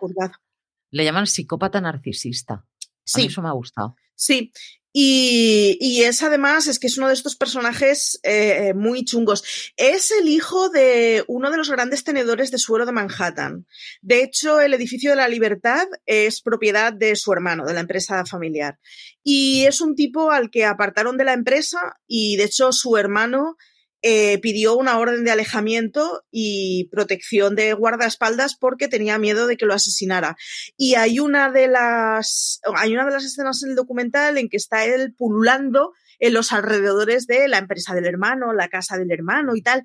[0.92, 2.68] Le llaman psicópata narcisista.
[3.04, 3.26] Sí.
[3.26, 3.96] eso me ha gustado.
[4.14, 4.52] Sí,
[4.92, 9.72] y, es además, es que es uno de estos personajes eh, muy chungos.
[9.78, 13.68] Es el hijo de uno de los grandes tenedores de suelo de Manhattan.
[14.02, 18.26] De hecho, el edificio de la Libertad es propiedad de su hermano, de la empresa
[18.26, 18.80] familiar.
[19.24, 23.58] Y es un tipo al que apartaron de la empresa y, de hecho, su hermano
[24.02, 29.66] eh, pidió una orden de alejamiento y protección de guardaespaldas porque tenía miedo de que
[29.66, 30.38] lo asesinara.
[30.78, 34.58] Y hay una de las, hay una de las escenas en el documental en que
[34.58, 39.56] está él pululando en los alrededores de la empresa del hermano, la casa del hermano
[39.56, 39.84] y tal.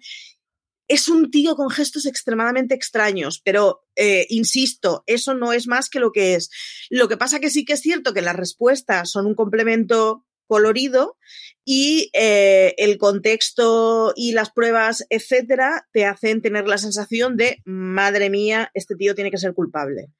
[0.87, 5.99] Es un tío con gestos extremadamente extraños, pero eh, insisto, eso no es más que
[5.99, 6.51] lo que es.
[6.91, 11.17] Lo que pasa que sí que es cierto que las respuestas son un complemento colorido
[11.65, 18.31] y eh, el contexto y las pruebas, etcétera, te hacen tener la sensación de, madre
[18.31, 20.11] mía, este tío tiene que ser culpable.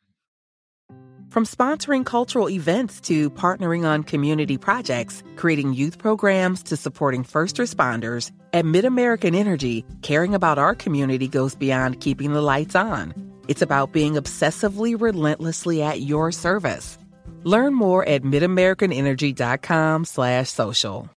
[1.35, 7.57] From sponsoring cultural events to partnering on community projects, creating youth programs to supporting first
[7.57, 13.13] responders, at MidAmerican Energy, caring about our community goes beyond keeping the lights on.
[13.49, 16.99] It's about being obsessively relentlessly at your service.
[17.45, 21.11] Learn more at midamericanenergy.com slash social.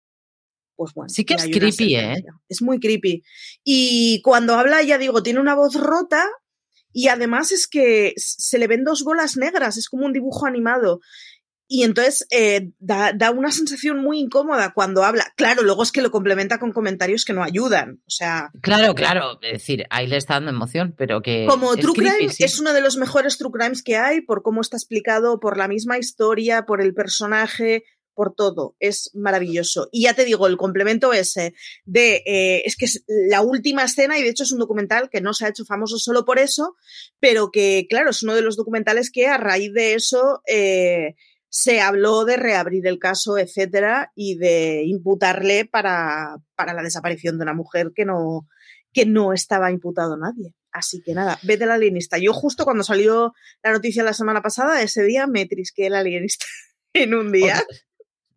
[0.76, 2.24] Pues bueno, sí que es creepy, ¿eh?
[2.48, 3.24] Es muy creepy.
[3.63, 6.24] Y cuando habla, ya digo, tiene una voz rota
[6.94, 11.00] y además es que se le ven dos bolas negras, es como un dibujo animado.
[11.69, 15.34] Y entonces eh, da, da, una sensación muy incómoda cuando habla.
[15.36, 18.01] Claro, luego es que lo complementa con comentarios que no ayudan.
[18.08, 18.51] O sea.
[18.62, 19.38] Claro, claro.
[19.41, 21.45] Es decir, ahí le está dando emoción, pero que.
[21.47, 24.77] Como True Crime es uno de los mejores True Crimes que hay por cómo está
[24.77, 27.84] explicado, por la misma historia, por el personaje,
[28.17, 28.75] por todo.
[28.80, 29.89] Es maravilloso.
[29.91, 31.53] Y ya te digo, el complemento ese
[31.84, 32.23] de.
[32.25, 35.34] Eh, es que es la última escena, y de hecho es un documental que no
[35.34, 36.77] se ha hecho famoso solo por eso,
[37.19, 40.41] pero que, claro, es uno de los documentales que a raíz de eso.
[40.47, 41.15] Eh,
[41.58, 47.46] se habló de reabrir el caso, etcétera, y de imputarle para, para la desaparición de
[47.46, 48.48] una mujer que no,
[48.93, 50.54] que no estaba imputado nadie.
[50.72, 52.20] Así que nada, vete al alienista.
[52.20, 56.46] Yo justo cuando salió la noticia la semana pasada, ese día me trisqué el alienista
[56.93, 57.65] en un día.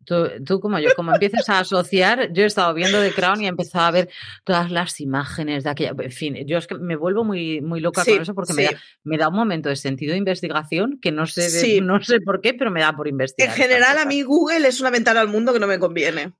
[0.05, 3.49] Tú, como yo, como empiezas a asociar, yo he estado viendo The Crown y he
[3.49, 4.09] empezado a ver
[4.43, 5.93] todas las imágenes de aquella.
[5.97, 8.71] En fin, yo es que me vuelvo muy, muy loca con eso porque me, da,
[9.03, 12.53] me, da, un momento de sentido de investigación que no sé, no sé por qué,
[12.53, 13.49] pero me da por investigar.
[13.49, 16.33] En general, a mí Google es una ventana al mundo que no me conviene.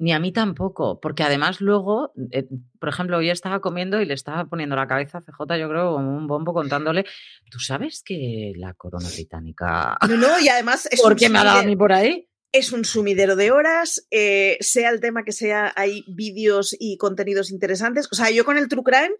[0.00, 4.14] Ni a mí tampoco, porque además luego, eh, por ejemplo, hoy estaba comiendo y le
[4.14, 7.04] estaba poniendo la cabeza a CJ, yo creo, como un bombo contándole,
[7.50, 9.98] ¿tú sabes que la corona británica...
[10.08, 10.88] No, no, y además...
[10.90, 12.29] Es ¿Por qué me ha dado a mí por ahí?
[12.52, 17.50] Es un sumidero de horas, eh, sea el tema que sea, hay vídeos y contenidos
[17.50, 18.08] interesantes.
[18.10, 19.14] O sea, yo con el True Crime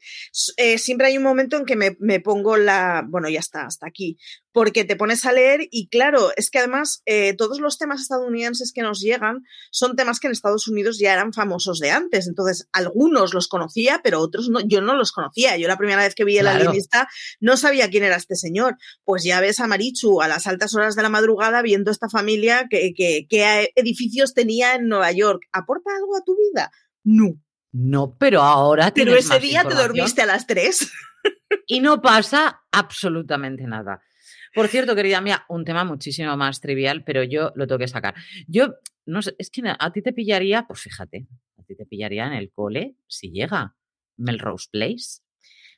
[0.57, 3.87] eh, siempre hay un momento en que me, me, pongo la, bueno, ya está, hasta
[3.87, 4.19] aquí,
[4.53, 8.73] porque te pones a leer y claro, es que además eh, todos los temas estadounidenses
[8.73, 12.27] que nos llegan son temas que en Estados Unidos ya eran famosos de antes.
[12.27, 15.57] Entonces, algunos los conocía, pero otros no, yo no los conocía.
[15.57, 17.09] Yo la primera vez que vi el alienista
[17.39, 18.77] no sabía quién era este señor.
[19.05, 22.67] Pues ya ves a Marichu a las altas horas de la madrugada viendo esta familia
[22.69, 25.43] que, que, que edificios tenía en Nueva York.
[25.53, 26.71] ¿Aporta algo a tu vida?
[27.05, 27.41] No.
[27.73, 30.91] No, pero ahora Pero ese día te dormiste a las tres.
[31.67, 34.03] Y no pasa absolutamente nada.
[34.55, 38.15] Por cierto, querida mía, un tema muchísimo más trivial, pero yo lo tengo que sacar.
[38.47, 38.75] Yo,
[39.07, 41.27] no sé, es que a ti te pillaría, pues fíjate,
[41.59, 43.77] a ti te pillaría en el cole si llega
[44.17, 45.23] Melrose Place.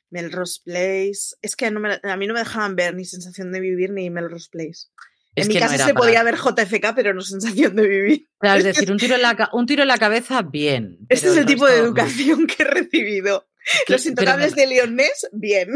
[0.09, 1.35] Melrose Place.
[1.41, 4.87] Es que a mí no me dejaban ver ni sensación de vivir ni Melrose Place.
[5.35, 8.29] en mi casa se podía ver JFK, pero no sensación de vivir.
[8.39, 10.99] Claro, es decir, un tiro en la, un tiro en la cabeza, bien.
[11.09, 13.47] Este es el, tipo de educación que he recibido.
[13.87, 15.69] Los intocables de Leonés, bien.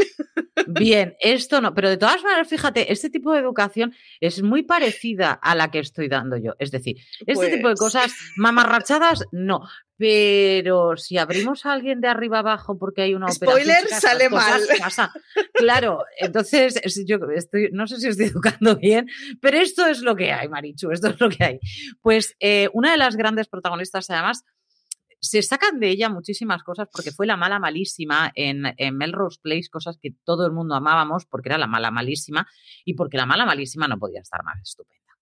[0.67, 5.31] Bien, esto no, pero de todas maneras, fíjate, este tipo de educación es muy parecida
[5.31, 6.53] a la que estoy dando yo.
[6.59, 9.61] Es decir, este tipo de pues cosas mamarrachadas, no.
[9.97, 14.61] Pero si abrimos a alguien de arriba abajo porque hay una Spoiler, sale mal.
[15.53, 19.07] Claro, entonces yo estoy, no sé si estoy educando bien,
[19.41, 21.59] pero esto es lo que hay, Marichu, esto es lo que hay.
[22.01, 24.43] Pues eh, una de las grandes protagonistas, además,
[25.19, 28.63] se sacan de ella muchísimas cosas porque fue la mala malísima en,
[28.95, 32.47] Melrose Place, cosas que todo el mundo amábamos porque era la mala malísima
[32.85, 35.13] y porque la mala malísima no podía estar más estupenda.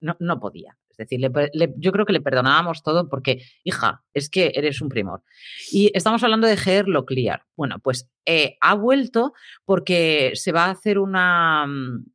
[0.00, 0.76] no, no podía.
[0.98, 1.30] Es decir,
[1.76, 5.22] yo creo que le perdonábamos todo porque, hija, es que eres un primor.
[5.70, 7.42] Y estamos hablando de Ger Clear.
[7.54, 9.34] Bueno, pues eh, ha vuelto
[9.66, 12.06] porque se va a hacer una, mm,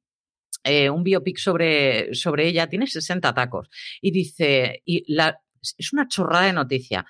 [0.63, 3.69] eh, un biopic sobre, sobre ella, tiene 60 tacos.
[4.01, 7.05] Y dice, y la, es una chorrada de noticia,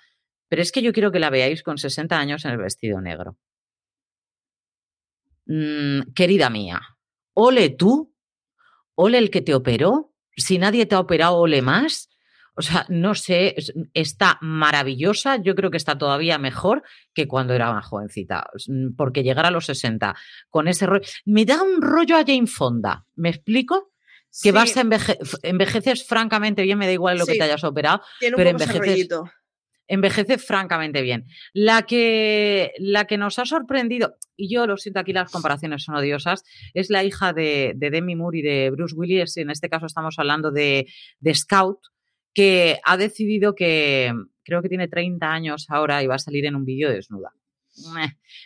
[0.48, 3.38] pero es que yo quiero que la veáis con 60 años en el vestido negro.
[5.46, 6.82] Mm, querida mía,
[7.34, 8.14] ole tú,
[8.96, 12.10] ole el que te operó, si nadie te ha operado, ole más.
[12.54, 13.56] O sea, no sé,
[13.94, 15.38] está maravillosa.
[15.42, 16.84] Yo creo que está todavía mejor
[17.14, 18.50] que cuando era más jovencita.
[18.98, 20.16] Porque llegar a los 60
[20.50, 21.06] con ese rollo.
[21.26, 23.06] Me da un rollo a Jane Fonda.
[23.16, 23.91] ¿Me explico?
[24.42, 24.82] Que vas a
[25.44, 29.10] envejeces francamente bien, me da igual lo que te hayas operado, pero envejeces,
[29.92, 31.28] envejeces francamente bien.
[31.54, 35.96] La que, la que nos ha sorprendido, y yo lo siento aquí, las comparaciones son
[35.96, 40.18] odiosas, es la hija de, Demi Moore y de Bruce Willis, en este caso estamos
[40.18, 40.88] hablando de,
[41.34, 41.80] Scout,
[42.34, 44.14] que ha decidido que
[44.44, 47.34] creo que tiene 30 años ahora y va a salir en un vídeo desnuda.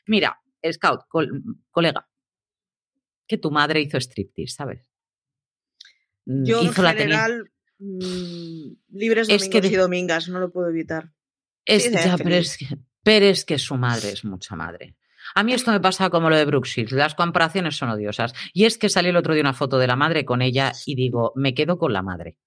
[0.07, 1.01] Mira, Scout,
[1.69, 2.07] colega,
[3.27, 4.94] que tu madre hizo striptease, ¿sabes?
[6.25, 11.11] Mm, Yo en general, mm, libres domingos y domingas, no lo puedo evitar.
[11.65, 12.67] Es, pero, es que,
[13.03, 14.95] pero es que su madre es mucha madre.
[15.33, 18.33] A mí esto me pasa como lo de Brooke las comparaciones son odiosas.
[18.53, 20.95] Y es que salió el otro día una foto de la madre con ella y
[20.95, 22.37] digo, me quedo con la madre.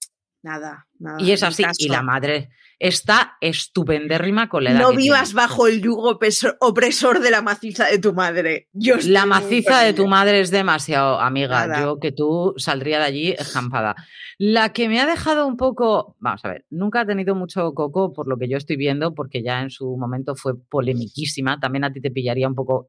[0.42, 1.20] Nada, nada.
[1.20, 5.83] Y es así, y la madre está estupendérrima con la edad No vivas bajo el
[5.83, 6.16] yugo
[6.61, 8.68] opresor de la maciza de tu madre.
[8.72, 11.81] Yo la maciza de tu madre es demasiado, amiga.
[11.81, 13.96] Yo que tú saldría de allí escampada.
[14.38, 18.12] La que me ha dejado un poco, vamos a ver, nunca ha tenido mucho coco
[18.12, 21.59] por lo que yo estoy viendo, porque ya en su momento fue polemiquísima.
[21.59, 22.88] También a ti te pillaría un poco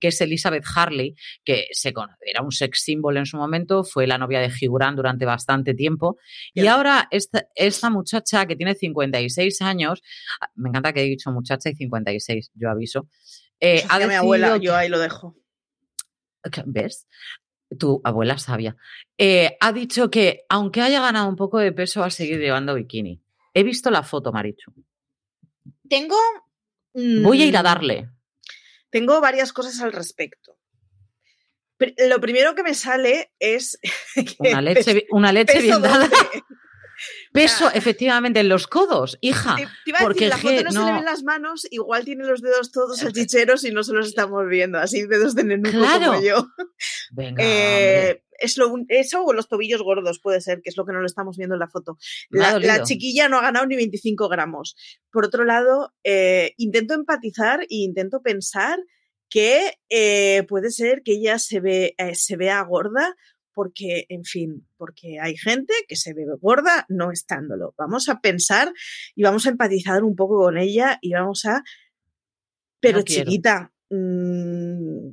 [0.00, 4.18] que es Elizabeth Harley, que se era un sex symbol en su momento, fue la
[4.18, 6.18] novia de Hugh Grant durante bastante tiempo.
[6.54, 10.02] Y ahora esta, esta muchacha que tiene 56 años,
[10.40, 13.08] ah, me encanta que he dicho muchacha y 56, yo aviso.
[13.60, 15.36] Eh, a mi abuela, yo ahí lo dejo.
[16.66, 17.06] ¿Ves?
[17.78, 18.76] tu abuela sabia,
[19.18, 22.74] eh, ha dicho que aunque haya ganado un poco de peso, va a seguir llevando
[22.74, 23.20] bikini.
[23.54, 24.72] He visto la foto, Marichu.
[25.88, 26.16] Tengo.
[26.94, 28.10] Voy a ir a mm, darle.
[28.96, 30.56] Tengo varias cosas al respecto.
[32.08, 33.78] Lo primero que me sale es.
[34.38, 36.08] una leche, una leche bien dada.
[37.30, 39.56] Peso, efectivamente, en los codos, hija.
[40.00, 43.66] porque la foto no, se le ven las manos, igual tiene los dedos todos salchicheros
[43.66, 46.48] y no se los estamos viendo, así dedos de nenuco como yo.
[47.10, 50.92] Venga, eh, es lo, eso o los tobillos gordos puede ser, que es lo que
[50.92, 51.98] no lo estamos viendo en la foto.
[52.30, 54.76] La, chiquilla no ha ganado ni 25 gramos.
[55.10, 58.78] Por otro lado, eh, intento empatizar e intento pensar
[59.28, 63.16] que eh, puede ser que ella se, ve, eh, se vea gorda
[63.52, 67.74] porque, en fin, porque hay gente que se ve gorda no estándolo.
[67.78, 68.72] Vamos a pensar
[69.14, 71.64] y vamos a empatizar un poco con ella y vamos a...
[72.80, 75.08] Pero chiquita, mm,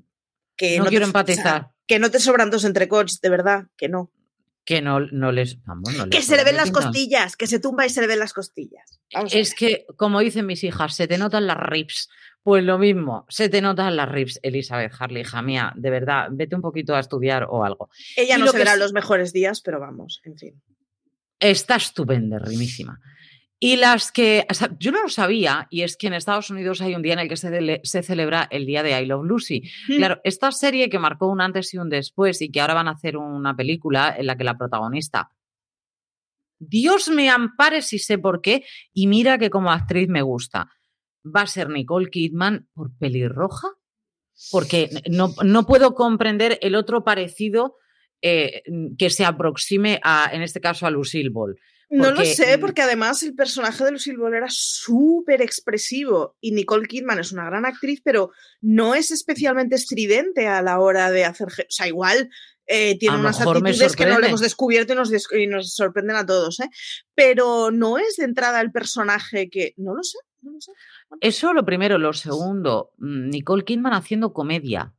[0.56, 4.12] que no, quiero empatizar que no te sobran dos entrecots, de verdad, que no.
[4.66, 5.62] Que no, no les.
[5.66, 8.34] Vamos, que se le ven las costillas, que se tumba y se le ven las
[8.34, 9.00] costillas.
[9.32, 12.10] es que, como dicen mis hijas, se te notan las rips.
[12.44, 16.58] Pues lo mismo, se te notan las rips, Elizabeth Harley, hija mía, de verdad, vete
[16.58, 17.90] un poquito a estudiar o algo.
[18.18, 20.62] Ella no se verá los mejores días, pero vamos, en fin.
[21.40, 23.00] Está estupenda, rimísima.
[23.66, 24.46] Y las que,
[24.78, 27.30] yo no lo sabía, y es que en Estados Unidos hay un día en el
[27.30, 29.64] que se, se celebra el día de I Love Lucy.
[29.88, 29.96] Mm.
[29.96, 32.92] Claro, esta serie que marcó un antes y un después y que ahora van a
[32.92, 35.32] hacer una película en la que la protagonista,
[36.60, 40.70] Dios me ampare si sé por qué, y mira que como actriz me gusta,
[41.26, 43.70] va a ser Nicole Kidman por pelirroja,
[44.52, 47.78] porque no, no puedo comprender el otro parecido
[48.22, 48.62] eh,
[48.98, 51.58] que se aproxime a, en este caso, a Lucille Ball.
[51.94, 56.88] No lo sé, porque además el personaje de Lucille Ball era súper expresivo y Nicole
[56.88, 58.32] Kidman es una gran actriz, pero
[58.62, 61.48] no es especialmente estridente a la hora de hacer.
[61.48, 62.30] O sea, igual
[62.66, 66.26] Eh, tiene unas actitudes que no le hemos descubierto y nos, y nos sorprenden a
[66.26, 66.70] todos, ¿eh?
[67.14, 69.74] Pero no es de entrada el personaje que.
[69.76, 70.72] No lo sé, no lo sé.
[71.20, 71.98] Eso lo primero.
[71.98, 74.94] Lo segundo, mm, Nicole Kidman haciendo comedia.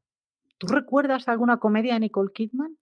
[0.59, 2.77] ¿Tú recuerdas alguna comedia de Nicole Kidman?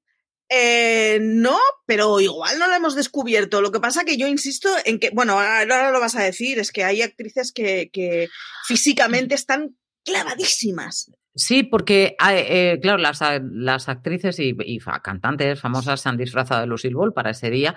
[0.55, 3.63] Eh, no, pero igual no lo hemos descubierto.
[3.63, 6.73] Lo que pasa que yo insisto en que, bueno, ahora lo vas a decir, es
[6.73, 8.29] que hay actrices que, que
[8.67, 11.11] físicamente están clavadísimas.
[11.35, 16.67] Sí, porque, eh, claro, las, las, actrices y, y, cantantes famosas se han disfrazado de
[16.67, 17.75] Lucille Ball para ese día.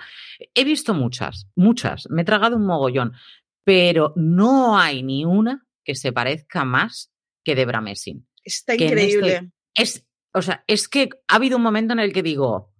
[0.54, 2.06] He visto muchas, muchas.
[2.10, 3.14] Me he tragado un mogollón,
[3.64, 7.10] pero no hay ni una que se parezca más
[7.42, 8.28] que Debra Messing.
[8.44, 9.50] Está increíble.
[9.74, 10.06] es
[10.36, 12.70] o sea, es que ha habido un momento en el que digo,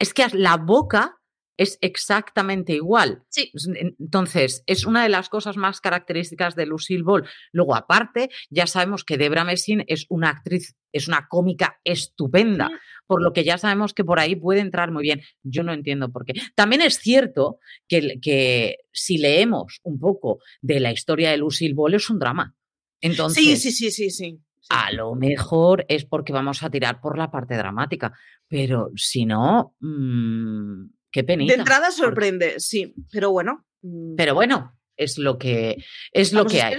[0.00, 1.20] es que la boca
[1.56, 3.22] es exactamente igual.
[3.28, 3.52] Sí.
[4.00, 7.28] Entonces, es una de las cosas más características de Lucille Ball.
[7.52, 12.68] Luego, aparte, ya sabemos que Debra Messing es una actriz, es una cómica estupenda,
[13.06, 15.22] por lo que ya sabemos que por ahí puede entrar muy bien.
[15.44, 16.32] Yo no entiendo por qué.
[16.56, 21.94] También es cierto que, que si leemos un poco de la historia de Lucille Ball,
[21.94, 22.56] es un drama.
[23.00, 24.40] Entonces, sí, sí, sí, sí, sí.
[24.68, 28.12] A lo mejor es porque vamos a tirar por la parte dramática,
[28.48, 31.52] pero si no, mmm, qué penita.
[31.52, 33.66] De entrada sorprende, sí, pero bueno.
[33.82, 34.16] Mm.
[34.16, 36.76] Pero bueno, es lo que es lo que hay.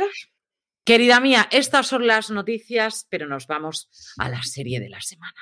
[0.83, 5.33] Querida mía, estas son las noticias, pero nos vamos a la serie de la semana.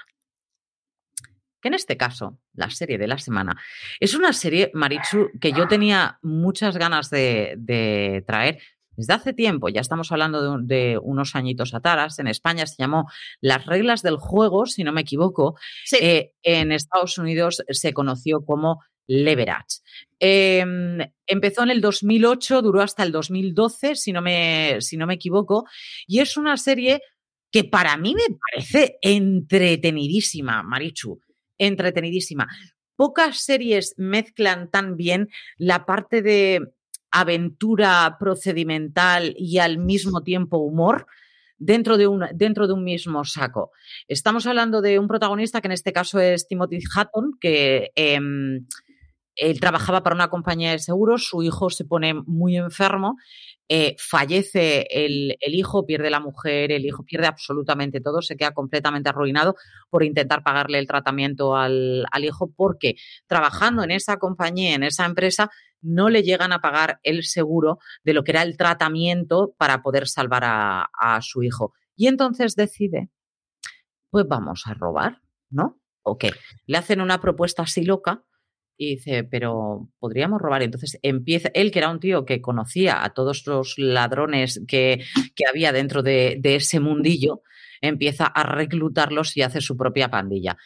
[1.61, 3.61] Que en este caso, la serie de la semana,
[3.99, 8.61] es una serie, Marichu, que yo tenía muchas ganas de, de traer
[8.95, 13.09] desde hace tiempo, ya estamos hablando de, unos añitos atrás, en España se llamó
[13.41, 15.57] Las reglas del juego, si no me equivoco.
[15.99, 19.81] Eh, en Estados Unidos se conoció como Leverage.
[20.19, 25.15] Em, empezó en el 2008, duró hasta el 2012, si no, me, si no me
[25.15, 25.65] equivoco,
[26.07, 27.01] y es una serie
[27.51, 31.19] que para mí me parece entretenidísima, Marichu,
[31.57, 32.47] entretenidísima.
[32.95, 36.61] Pocas series mezclan tan bien la parte de
[37.13, 41.05] aventura procedimental y al mismo tiempo humor
[41.59, 43.71] dentro de un, dentro de un mismo saco.
[44.07, 48.65] Estamos hablando de un protagonista que en este caso es Timothy Hatton, que em,
[49.35, 53.15] él trabajaba para una compañía de seguros, su hijo se pone muy enfermo,
[53.75, 59.09] eh, fallece el, hijo, pierde la mujer, el hijo pierde absolutamente todo, se queda completamente
[59.09, 59.55] arruinado
[59.89, 65.05] por intentar pagarle el tratamiento al, al hijo, porque trabajando en esa compañía, en esa
[65.05, 65.49] empresa,
[65.81, 70.07] no le llegan a pagar el seguro de lo que era el tratamiento para poder
[70.07, 71.73] salvar a, su hijo.
[71.95, 73.09] Y entonces decide,
[74.11, 75.81] pues vamos a robar, ¿no?
[76.03, 76.31] ¿O qué?
[76.67, 78.23] Le hacen una propuesta así loca
[78.77, 80.63] y dice, pero podríamos robar.
[80.63, 85.03] entonces empieza, él que era un tío que conocía a todos los ladrones que,
[85.35, 87.41] que había dentro de, de, ese mundillo,
[87.81, 90.57] empieza a reclutarlos y hace su propia pandilla.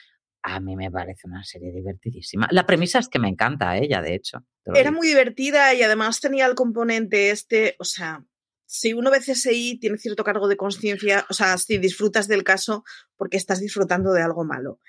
[0.43, 2.47] A mí me parece una serie divertidísima.
[2.51, 4.45] La premisa es que me encanta ella, de hecho.
[4.73, 8.23] Era muy divertida y además tenía el componente este, o sea,
[8.67, 12.83] si uno ve CSI tiene cierto cargo de conciencia, o sea, si disfrutas del caso
[13.15, 14.79] porque estás disfrutando de algo malo.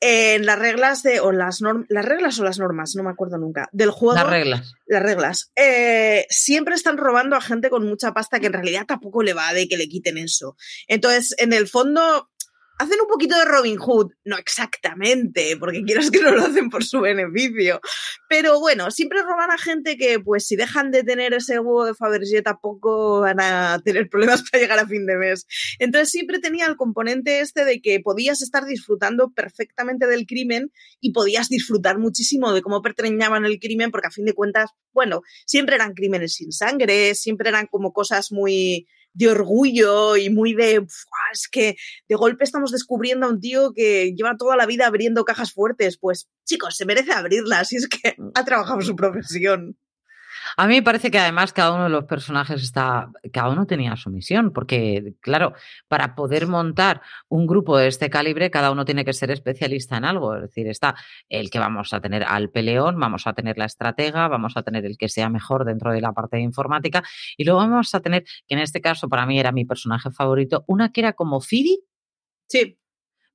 [0.00, 3.38] En las reglas de, o las normas, las reglas o las normas, no me acuerdo
[3.38, 4.14] nunca, del juego.
[4.14, 4.74] Las reglas.
[4.86, 5.52] Las reglas.
[5.56, 9.52] Eh, siempre están robando a gente con mucha pasta que en realidad tampoco le va
[9.54, 10.56] de que le quiten eso.
[10.86, 12.28] Entonces, en el fondo,
[12.78, 16.84] hacen un poquito de Robin Hood, no exactamente, porque quieras que no lo hacen por
[16.84, 17.80] su beneficio,
[18.28, 21.94] pero bueno, siempre roban a gente que pues si dejan de tener ese huevo de
[21.94, 25.46] Fabergé tampoco van a tener problemas para llegar a fin de mes.
[25.78, 30.70] Entonces siempre tenía el componente este de que podías estar disfrutando perfectamente del crimen
[31.00, 35.22] y podías disfrutar muchísimo de cómo pertreñaban el crimen, porque a fin de cuentas, bueno,
[35.46, 38.86] siempre eran crímenes sin sangre, siempre eran como cosas muy
[39.16, 40.86] de orgullo y muy de,
[41.32, 41.76] es que
[42.08, 45.98] de golpe estamos descubriendo a un tío que lleva toda la vida abriendo cajas fuertes.
[45.98, 48.30] Pues chicos, se merece abrirlas y es que mm.
[48.34, 49.76] ha trabajado su profesión.
[50.58, 53.94] A mí me parece que además cada uno de los personajes está, cada uno tenía
[53.96, 55.52] su misión, porque claro,
[55.86, 60.06] para poder montar un grupo de este calibre, cada uno tiene que ser especialista en
[60.06, 60.34] algo.
[60.34, 60.94] Es decir, está
[61.28, 64.86] el que vamos a tener al peleón, vamos a tener la estratega, vamos a tener
[64.86, 67.02] el que sea mejor dentro de la parte de informática,
[67.36, 70.64] y luego vamos a tener, que en este caso para mí era mi personaje favorito,
[70.68, 71.80] una que era como Fidi.
[72.48, 72.78] Sí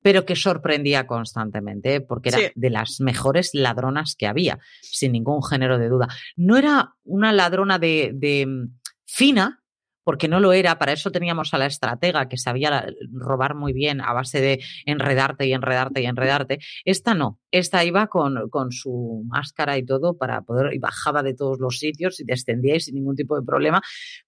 [0.01, 5.77] pero que sorprendía constantemente, porque era de las mejores ladronas que había, sin ningún género
[5.77, 6.07] de duda.
[6.35, 9.61] No era una ladrona de, de mm, fina,
[10.03, 14.01] porque no lo era, para eso teníamos a la estratega que sabía robar muy bien
[14.01, 16.59] a base de enredarte y enredarte y enredarte.
[16.85, 21.35] Esta no, esta iba con, con su máscara y todo para poder, y bajaba de
[21.35, 23.81] todos los sitios y descendía sin ningún tipo de problema,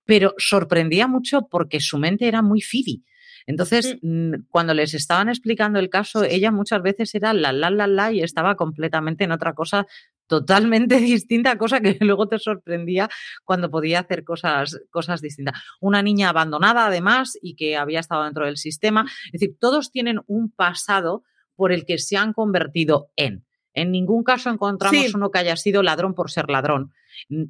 [0.05, 3.03] pero sorprendía mucho porque su mente era muy fidi
[3.45, 7.87] Entonces, mm, cuando les estaban explicando el caso, ella muchas veces era la, la, la,
[7.87, 9.85] la y estaba completamente en otra cosa
[10.27, 13.09] totalmente distinta, cosa que luego te sorprendía
[13.43, 15.61] cuando podía hacer cosas, cosas distintas.
[15.79, 19.05] Una niña abandonada, además, y que había estado dentro del sistema.
[19.27, 21.23] Es decir, todos tienen un pasado
[21.55, 23.45] por el que se han convertido en.
[23.73, 26.93] En ningún caso encontramos uno que haya sido ladrón por ser ladrón,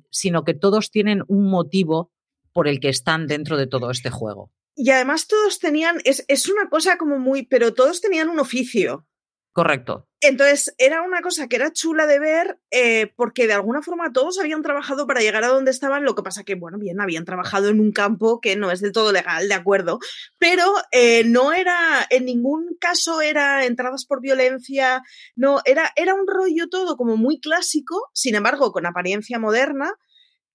[0.10, 2.12] sino que todos tienen un motivo
[2.54, 4.52] por el que están dentro de todo este juego.
[4.76, 9.08] Y además todos tenían, es, es una cosa como muy, pero todos tenían un oficio.
[9.54, 10.10] Correcto.
[10.20, 14.40] Entonces, era una cosa que era chula de ver eh, porque de alguna forma todos
[14.40, 17.70] habían trabajado para llegar a donde estaban, lo que pasa que, bueno, bien, habían trabajado
[17.70, 20.00] en un campo que no es del todo legal, de acuerdo,
[20.40, 25.04] pero eh, no era, en ningún caso era entradas por violencia,
[25.36, 29.94] no, era, era un rollo todo como muy clásico, sin embargo, con apariencia moderna,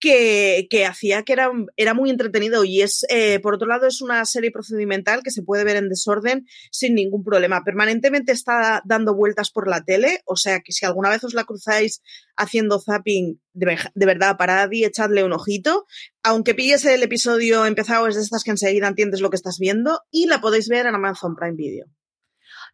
[0.01, 4.25] que, hacía que era, era, muy entretenido y es, eh, por otro lado, es una
[4.25, 7.65] serie procedimental que se puede ver en desorden sin ningún problema.
[7.65, 11.45] Permanentemente está dando vueltas por la tele, o sea que si alguna vez os la
[11.45, 12.03] cruzáis
[12.37, 15.87] haciendo zapping, de, verdad, parad y echadle un ojito.
[16.23, 20.03] Aunque pilles el episodio empezado, es de estas que enseguida entiendes lo que estás viendo
[20.11, 21.87] y la podéis ver en Amazon Prime Video.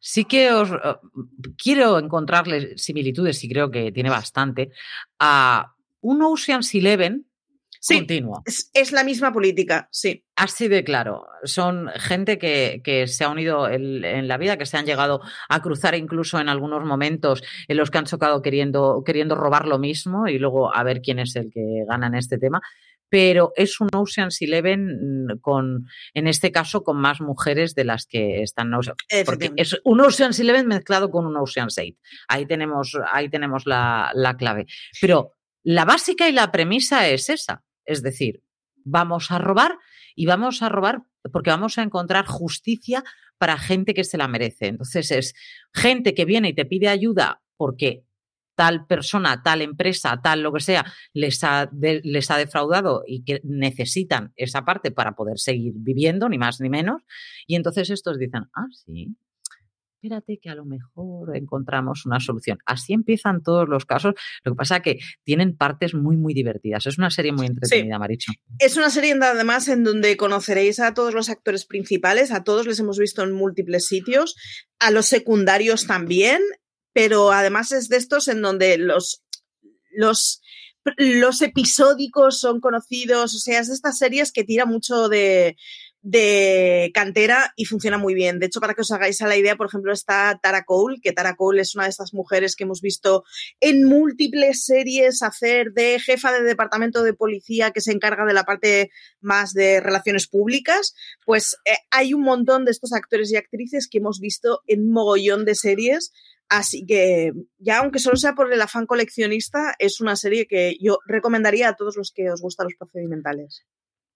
[0.01, 0.97] Sí que os eh,
[1.57, 4.71] quiero encontrarle similitudes, y creo que tiene bastante,
[5.19, 5.74] a
[6.05, 7.27] un Ocean's Eleven
[7.81, 8.43] sí, continuo.
[8.45, 10.25] Es, la misma política, sí.
[10.37, 11.27] Así de claro.
[11.45, 15.95] Son gente que, se ha unido en, la vida, que se han llegado a cruzar
[15.95, 20.39] incluso en algunos momentos en los que han chocado queriendo, queriendo robar lo mismo y
[20.39, 22.61] luego a ver quién es el que gana en este tema.
[23.09, 28.43] Pero es un Ocean's Eleven con, en este caso, con más mujeres de las que
[28.43, 28.73] están.
[29.25, 31.97] Porque es un Ocean's Eleven mezclado con un Ocean's Eight.
[32.29, 34.67] Ahí tenemos, ahí tenemos la, la clave.
[35.01, 35.35] Pero
[35.65, 38.43] la básica y la premisa es esa, es decir,
[38.85, 39.79] vamos a robar
[40.15, 41.03] y vamos a robar
[41.33, 43.03] porque vamos a encontrar justicia
[43.39, 44.67] para gente que se la merece.
[44.67, 45.35] Entonces es
[45.73, 48.05] gente que viene y te pide ayuda porque
[48.55, 53.41] tal persona, tal empresa, tal lo que sea, les ha, les ha defraudado y que
[53.43, 57.03] necesitan esa parte para poder seguir viviendo, ni más ni menos.
[57.47, 59.17] Y entonces estos dicen, ah, sí,
[60.05, 62.59] espérate que a lo mejor encontramos una solución.
[62.67, 64.15] Así empiezan todos los casos.
[64.45, 66.87] Lo que pasa es que tienen partes muy, muy divertidas.
[66.87, 68.33] Es una serie muy entretenida, Maricho.
[68.59, 72.79] Es una serie además en donde conoceréis a todos los actores principales, a todos les
[72.81, 74.37] hemos visto en múltiples sitios,
[74.79, 76.41] a los secundarios también,
[76.93, 79.23] pero además es de estos en donde los,
[79.91, 80.43] los
[80.99, 85.57] los episódicos son conocidos, o sea, es de estas series que tira mucho de,
[86.05, 88.39] de cantera y funciona muy bien.
[88.39, 91.13] De hecho, para que os hagáis a la idea, por ejemplo, está Tara Cole, que
[91.13, 93.25] Tara Cole es una de estas mujeres que hemos visto
[93.59, 98.45] en múltiples series hacer de jefa de departamento de policía que se encarga de la
[98.45, 98.91] parte
[99.23, 100.95] más de relaciones públicas.
[101.25, 105.47] Pues eh, hay un montón de estos actores y actrices que hemos visto en mogollón
[105.47, 106.13] de series.
[106.51, 110.99] Así que ya aunque solo sea por el afán coleccionista, es una serie que yo
[111.07, 113.65] recomendaría a todos los que os gustan los procedimentales.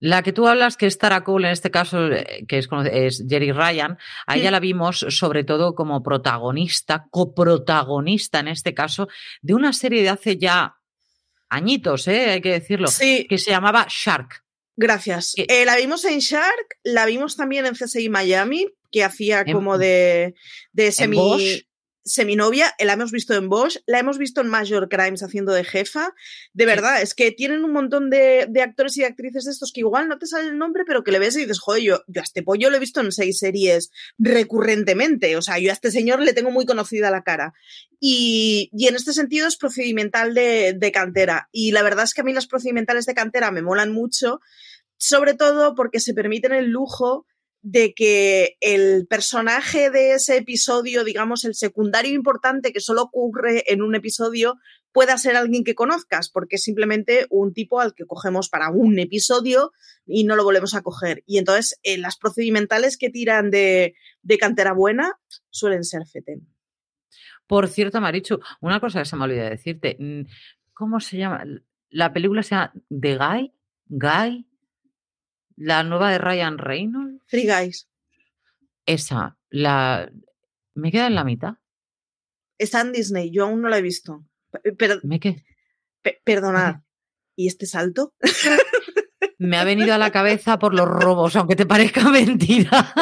[0.01, 3.25] La que tú hablas, que es Tara Cole, en este caso, eh, que es, es
[3.29, 9.09] Jerry Ryan, a ella la vimos sobre todo como protagonista, coprotagonista en este caso,
[9.43, 10.77] de una serie de hace ya
[11.49, 12.31] añitos, ¿eh?
[12.31, 14.45] hay que decirlo, que se llamaba Shark.
[14.77, 15.35] Gracias.
[15.37, 20.35] Eh, la vimos en Shark, la vimos también en CSI Miami, que hacía como de,
[20.73, 21.67] de semi
[22.09, 26.15] seminovia, la hemos visto en Bosch, la hemos visto en Major Crimes haciendo de jefa.
[26.53, 30.09] De verdad, es que tienen un montón de, actores y actrices de estos que igual
[30.09, 32.25] no te sale el nombre, pero que le ves y dices, joder, yo, yo a
[32.25, 35.37] este pollo lo he visto en seis series recurrentemente.
[35.37, 37.55] O sea, yo a este señor le tengo muy conocida la cara.
[38.01, 41.49] Y, en este sentido es procedimental de, de cantera.
[41.53, 44.41] Y la verdad es que a mí los procedimentales de cantera me molan mucho,
[44.97, 47.27] sobre todo porque se permiten el lujo
[47.63, 53.83] de que el personaje de ese episodio, digamos, el secundario importante que solo ocurre en
[53.83, 54.57] un episodio,
[54.93, 58.99] pueda ser alguien que conozcas, porque es simplemente un tipo al que cogemos para un
[58.99, 59.73] episodio
[60.07, 61.23] y no lo volvemos a coger.
[61.27, 63.95] Y entonces eh, las procedimentales que tiran de,
[64.41, 65.13] cantera buena
[65.51, 66.49] suelen ser FETEN.
[67.47, 69.97] Por cierto, Marichu, una cosa que se me olvidó decirte.
[69.99, 70.23] Mm,
[70.75, 71.45] ¿Cómo se llama?
[71.91, 73.53] La película se llama The Guy.
[73.87, 74.48] Guy.
[75.61, 77.21] La nueva de Ryan Reynolds.
[77.27, 77.89] Free Guys.
[78.87, 80.09] Esa, la.
[80.75, 81.55] Me queda en la mitad.
[82.59, 84.25] Está en Disney, yo aún no la he visto.
[84.79, 85.45] Pero, ¿Me qué?
[86.25, 86.77] perdonad.
[87.37, 88.15] ¿Y este salto?
[89.39, 92.93] me ha venido a la cabeza por los robos, aunque te parezca mentira.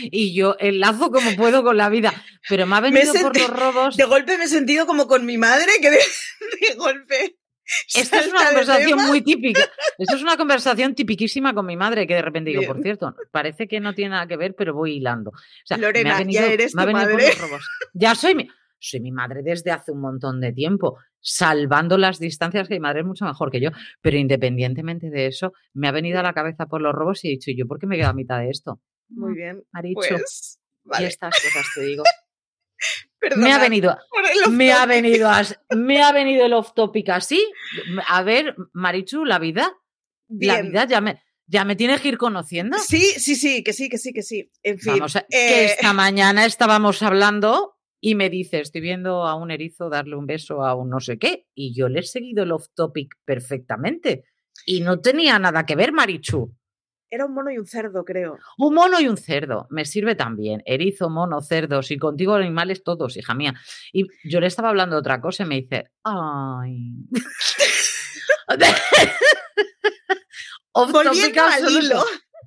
[0.00, 2.12] y yo enlazo como puedo con la vida.
[2.48, 3.96] Pero me ha venido por los robos.
[3.96, 7.36] De golpe me he sentido como con mi madre, que de golpe.
[7.94, 9.60] Esta es una conversación muy típica.
[9.98, 13.66] Esta es una conversación tipiquísima con mi madre, que de repente digo, por cierto, parece
[13.66, 15.32] que no tiene nada que ver, pero voy hilando.
[15.78, 17.32] Lorena, ya eres tu madre.
[17.92, 18.48] Ya soy mi,
[18.78, 23.00] soy mi madre desde hace un montón de tiempo, salvando las distancias, que mi madre
[23.00, 26.66] es mucho mejor que yo, pero independientemente de eso, me ha venido a la cabeza
[26.66, 28.80] por los robos y he dicho, ¿yo por qué me quedo a mitad de esto?
[29.08, 29.64] Muy bien.
[29.72, 30.60] Maricho, pues,
[30.98, 32.04] y estas cosas te digo.
[33.36, 33.96] me ha venido,
[34.50, 35.30] me ha venido,
[35.70, 37.44] me ha venido el off topic así.
[38.08, 39.72] A ver, Marichu, la vida,
[40.28, 42.78] la vida ya me, ya me tienes que ir conociendo.
[42.78, 44.50] Sí, sí, sí, que sí, que sí, que sí.
[44.62, 45.02] En fin.
[45.30, 50.16] que eh, esta mañana estábamos hablando y me dice, estoy viendo a un erizo darle
[50.16, 53.14] un beso a un no sé qué, y yo le he seguido el off topic
[53.24, 54.24] perfectamente.
[54.64, 56.54] Y no tenía nada que ver, Marichu.
[57.10, 58.38] Era un mono y un cerdo, creo.
[58.58, 59.66] Un mono y un cerdo.
[59.70, 60.62] Me sirve también.
[60.66, 63.54] Erizo, mono, cerdos y contigo animales todos, hija mía.
[63.92, 66.92] Y yo le estaba hablando de otra cosa y me dice, ay.
[70.74, 72.04] Volviendo al hilo.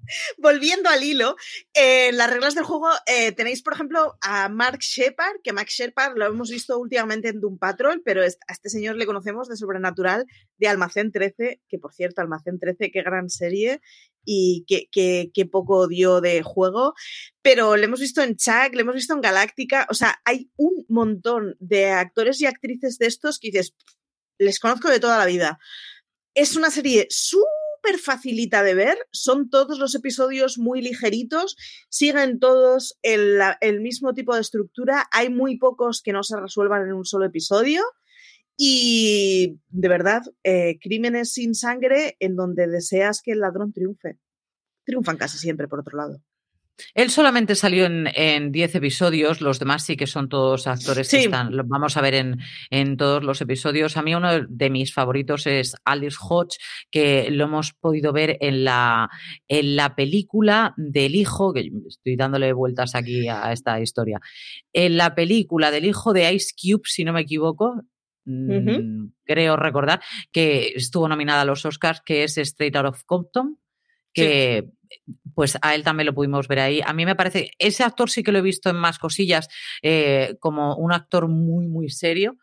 [0.38, 1.36] Volviendo al hilo,
[1.74, 6.18] en las reglas del juego eh, tenéis, por ejemplo, a Mark Shepard, que Mark Shepard
[6.18, 10.26] lo hemos visto últimamente en Doom Patrol, pero a este señor le conocemos de Sobrenatural,
[10.58, 13.82] de Almacén 13, que por cierto, Almacén 13, qué gran serie
[14.26, 16.94] y qué, poco dio de juego.
[17.42, 20.86] Pero le hemos visto en Chuck, le hemos visto en Galáctica, o sea, hay un
[20.88, 23.74] montón de actores y actrices de estos que dices,
[24.38, 25.60] les conozco de toda la vida.
[26.34, 31.56] Es una serie súper facilita de ver, son todos los episodios muy ligeritos,
[31.90, 36.84] siguen todos el, el mismo tipo de estructura, hay muy pocos que no se resuelvan
[36.84, 37.84] en un solo episodio.
[38.62, 44.18] Y de verdad, eh, crímenes sin sangre en donde deseas que el ladrón triunfe.
[44.84, 46.20] Triunfan casi siempre, por otro lado.
[46.94, 51.56] Él solamente salió en 10 episodios, los demás sí que son todos actores que están,
[51.56, 52.40] los vamos a ver en,
[52.70, 53.96] en, todos los episodios.
[53.96, 56.58] A mí uno de mis favoritos es Alice Hodge,
[56.92, 59.10] que lo hemos podido ver en la,
[59.48, 64.20] en la película del hijo, que estoy dándole vueltas aquí a esta historia,
[64.74, 67.84] en la película del hijo de Ice Cube, si no me equivoco,
[68.30, 70.02] mm, creo recordar,
[70.32, 73.58] que estuvo nominada a los Oscars, que es Straight Out of Compton,
[74.14, 74.70] que
[75.34, 76.82] pues a él también lo pudimos ver ahí.
[76.86, 79.48] A mí me parece, ese actor sí que lo he visto en más cosillas,
[79.82, 82.38] eh, como un actor muy, muy serio,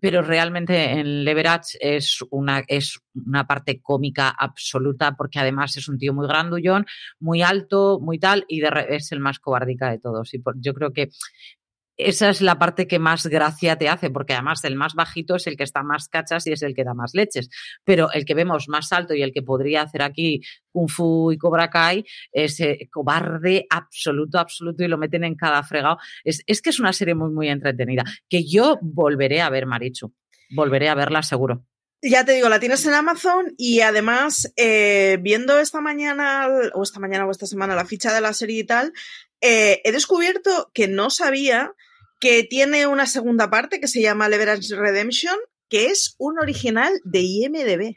[0.00, 5.96] pero realmente en Leverage es una, es una parte cómica absoluta, porque además es un
[5.98, 6.84] tío muy grandullón,
[7.20, 10.34] muy alto, muy tal, y es el más cobardica de todos.
[10.34, 11.08] Y yo creo que
[11.96, 15.46] esa es la parte que más gracia te hace, porque además el más bajito es
[15.46, 17.48] el que está más cachas y es el que da más leches.
[17.84, 20.40] Pero el que vemos más alto y el que podría hacer aquí
[20.72, 22.58] Kung Fu y Cobra Kai es
[22.90, 25.98] cobarde absoluto, absoluto y lo meten en cada fregado.
[26.24, 30.12] Es, que es una serie muy, muy entretenida, que yo volveré a ver, Marichu.
[30.50, 31.64] Volveré a verla seguro.
[32.06, 37.00] Ya te digo, la tienes en Amazon y además, eh, viendo esta mañana, o esta
[37.00, 38.92] mañana o esta semana, la ficha de la serie y tal,
[39.46, 41.74] eh, he descubierto que no sabía
[42.18, 45.36] que tiene una segunda parte que se llama Leverage Redemption,
[45.68, 47.96] que es un original de IMDB.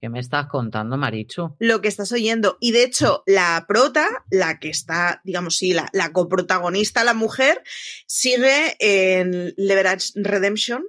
[0.00, 1.54] ¿Qué me estás contando, Marichu?
[1.58, 2.56] Lo que estás oyendo.
[2.58, 7.62] Y de hecho, la prota, la que está, digamos, sí, la, la coprotagonista, la mujer,
[8.06, 10.84] sigue en Leverage Redemption.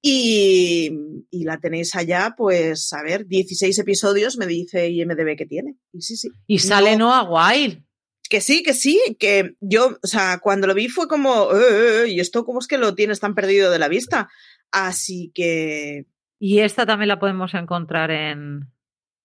[0.00, 0.92] Y,
[1.32, 5.74] y, la tenéis allá, pues, a ver, 16 episodios me dice IMDB que tiene.
[5.92, 6.28] Y sí, sí.
[6.46, 7.85] Y sale Noah Wild.
[8.28, 12.02] Que sí, que sí, que yo, o sea, cuando lo vi fue como, eh, eh,
[12.04, 14.28] eh, ¿y esto cómo es que lo tienes tan perdido de la vista?
[14.70, 16.06] Así que...
[16.38, 18.60] Y esta también la podemos encontrar en...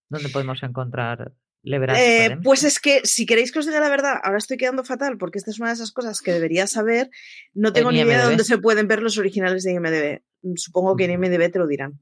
[0.10, 1.34] ¿Dónde podemos encontrar
[1.64, 5.18] eh, pues es que, si queréis que os diga la verdad, ahora estoy quedando fatal
[5.18, 7.10] porque esta es una de esas cosas que debería saber.
[7.54, 10.22] No tengo ni idea de dónde se pueden ver los originales de IMDB.
[10.56, 12.00] Supongo que en IMDB te lo dirán.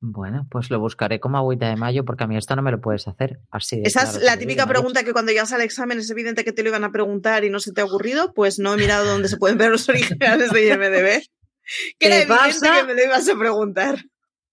[0.00, 2.80] Bueno, pues lo buscaré como agüita de mayo porque a mí esto no me lo
[2.80, 3.82] puedes hacer así.
[3.84, 6.68] Esa es la típica pregunta que cuando llegas al examen es evidente que te lo
[6.68, 9.36] iban a preguntar y no se te ha ocurrido, pues no he mirado dónde se
[9.36, 11.22] pueden ver los originales de IMDB.
[11.98, 13.98] Que era evidente que me lo ibas a preguntar.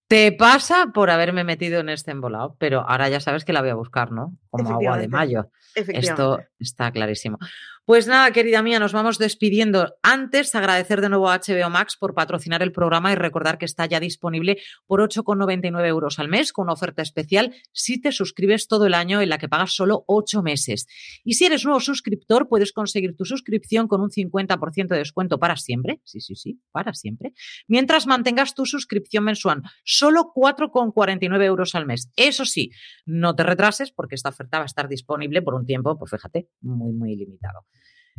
[0.07, 3.71] Te pasa por haberme metido en este embolado, pero ahora ya sabes que la voy
[3.71, 4.37] a buscar, ¿no?
[4.49, 5.49] Como agua de mayo.
[5.75, 7.37] Esto está clarísimo.
[7.85, 9.95] Pues nada, querida mía, nos vamos despidiendo.
[10.01, 13.85] Antes, agradecer de nuevo a HBO Max por patrocinar el programa y recordar que está
[13.85, 14.57] ya disponible
[14.87, 19.29] por 8,99 euros al mes con oferta especial si te suscribes todo el año en
[19.29, 20.87] la que pagas solo 8 meses.
[21.23, 25.55] Y si eres nuevo suscriptor, puedes conseguir tu suscripción con un 50% de descuento para
[25.55, 26.01] siempre.
[26.05, 27.33] Sí, sí, sí, para siempre.
[27.67, 32.11] Mientras mantengas tu suscripción mensual, solo 4,49 euros al mes.
[32.15, 32.71] Eso sí,
[33.05, 36.49] no te retrases porque esta oferta va a estar disponible por un tiempo, pues fíjate,
[36.61, 37.67] muy, muy limitado.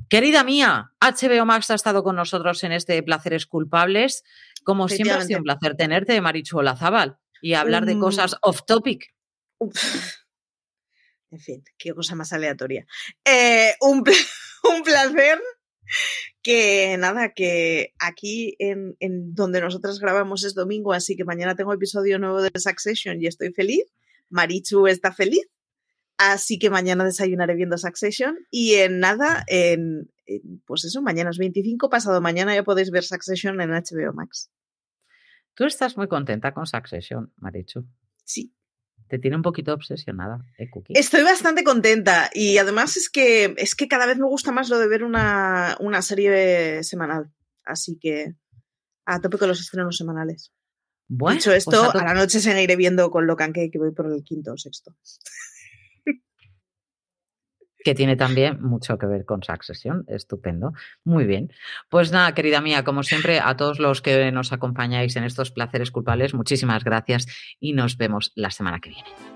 [0.09, 4.23] Querida mía, HBO Max ha estado con nosotros en este Placeres Culpables.
[4.65, 9.15] Como siempre ha sido un placer tenerte, Marichu Olazábal, y hablar de cosas off topic.
[11.31, 12.87] En fin, qué cosa más aleatoria.
[13.25, 14.05] Eh, un,
[14.77, 15.41] un placer
[16.43, 21.73] que nada, que aquí en, en, donde nosotros grabamos es domingo, así que mañana tengo
[21.73, 23.85] episodio nuevo de Succession y estoy feliz.
[24.29, 25.49] Marichu está feliz,
[26.19, 30.11] así que mañana desayunaré viendo Succession y en nada, en,
[30.67, 34.51] pues eso, mañana es 25, pasado mañana ya podéis ver Succession en HBO Max.
[35.55, 37.87] Tú estás muy contenta con Succession, Marichu.
[38.25, 38.55] Sí,
[39.09, 40.95] te tiene un poquito obsesionada, ¿eh, Cookie?
[40.97, 44.79] Estoy bastante contenta y además es que, es que cada vez me gusta más lo
[44.79, 47.33] de ver una, una serie semanal.
[47.65, 48.35] Así que
[49.05, 50.53] a tope con los estrenos semanales.
[51.09, 54.13] Bueno, Dicho esto, pues a, a, la noche seguiré viendo con Locan que voy por
[54.13, 54.97] el quinto o sexto
[57.87, 60.05] que tiene también mucho que ver con Succession.
[60.09, 60.73] Estupendo.
[61.05, 61.53] Muy bien.
[61.89, 65.93] Pues nada, querida mía, como siempre, a todos los que nos acompañáis en estos placeres
[65.93, 67.29] culpables, muchísimas gracias
[67.61, 69.36] y nos vemos la semana que viene.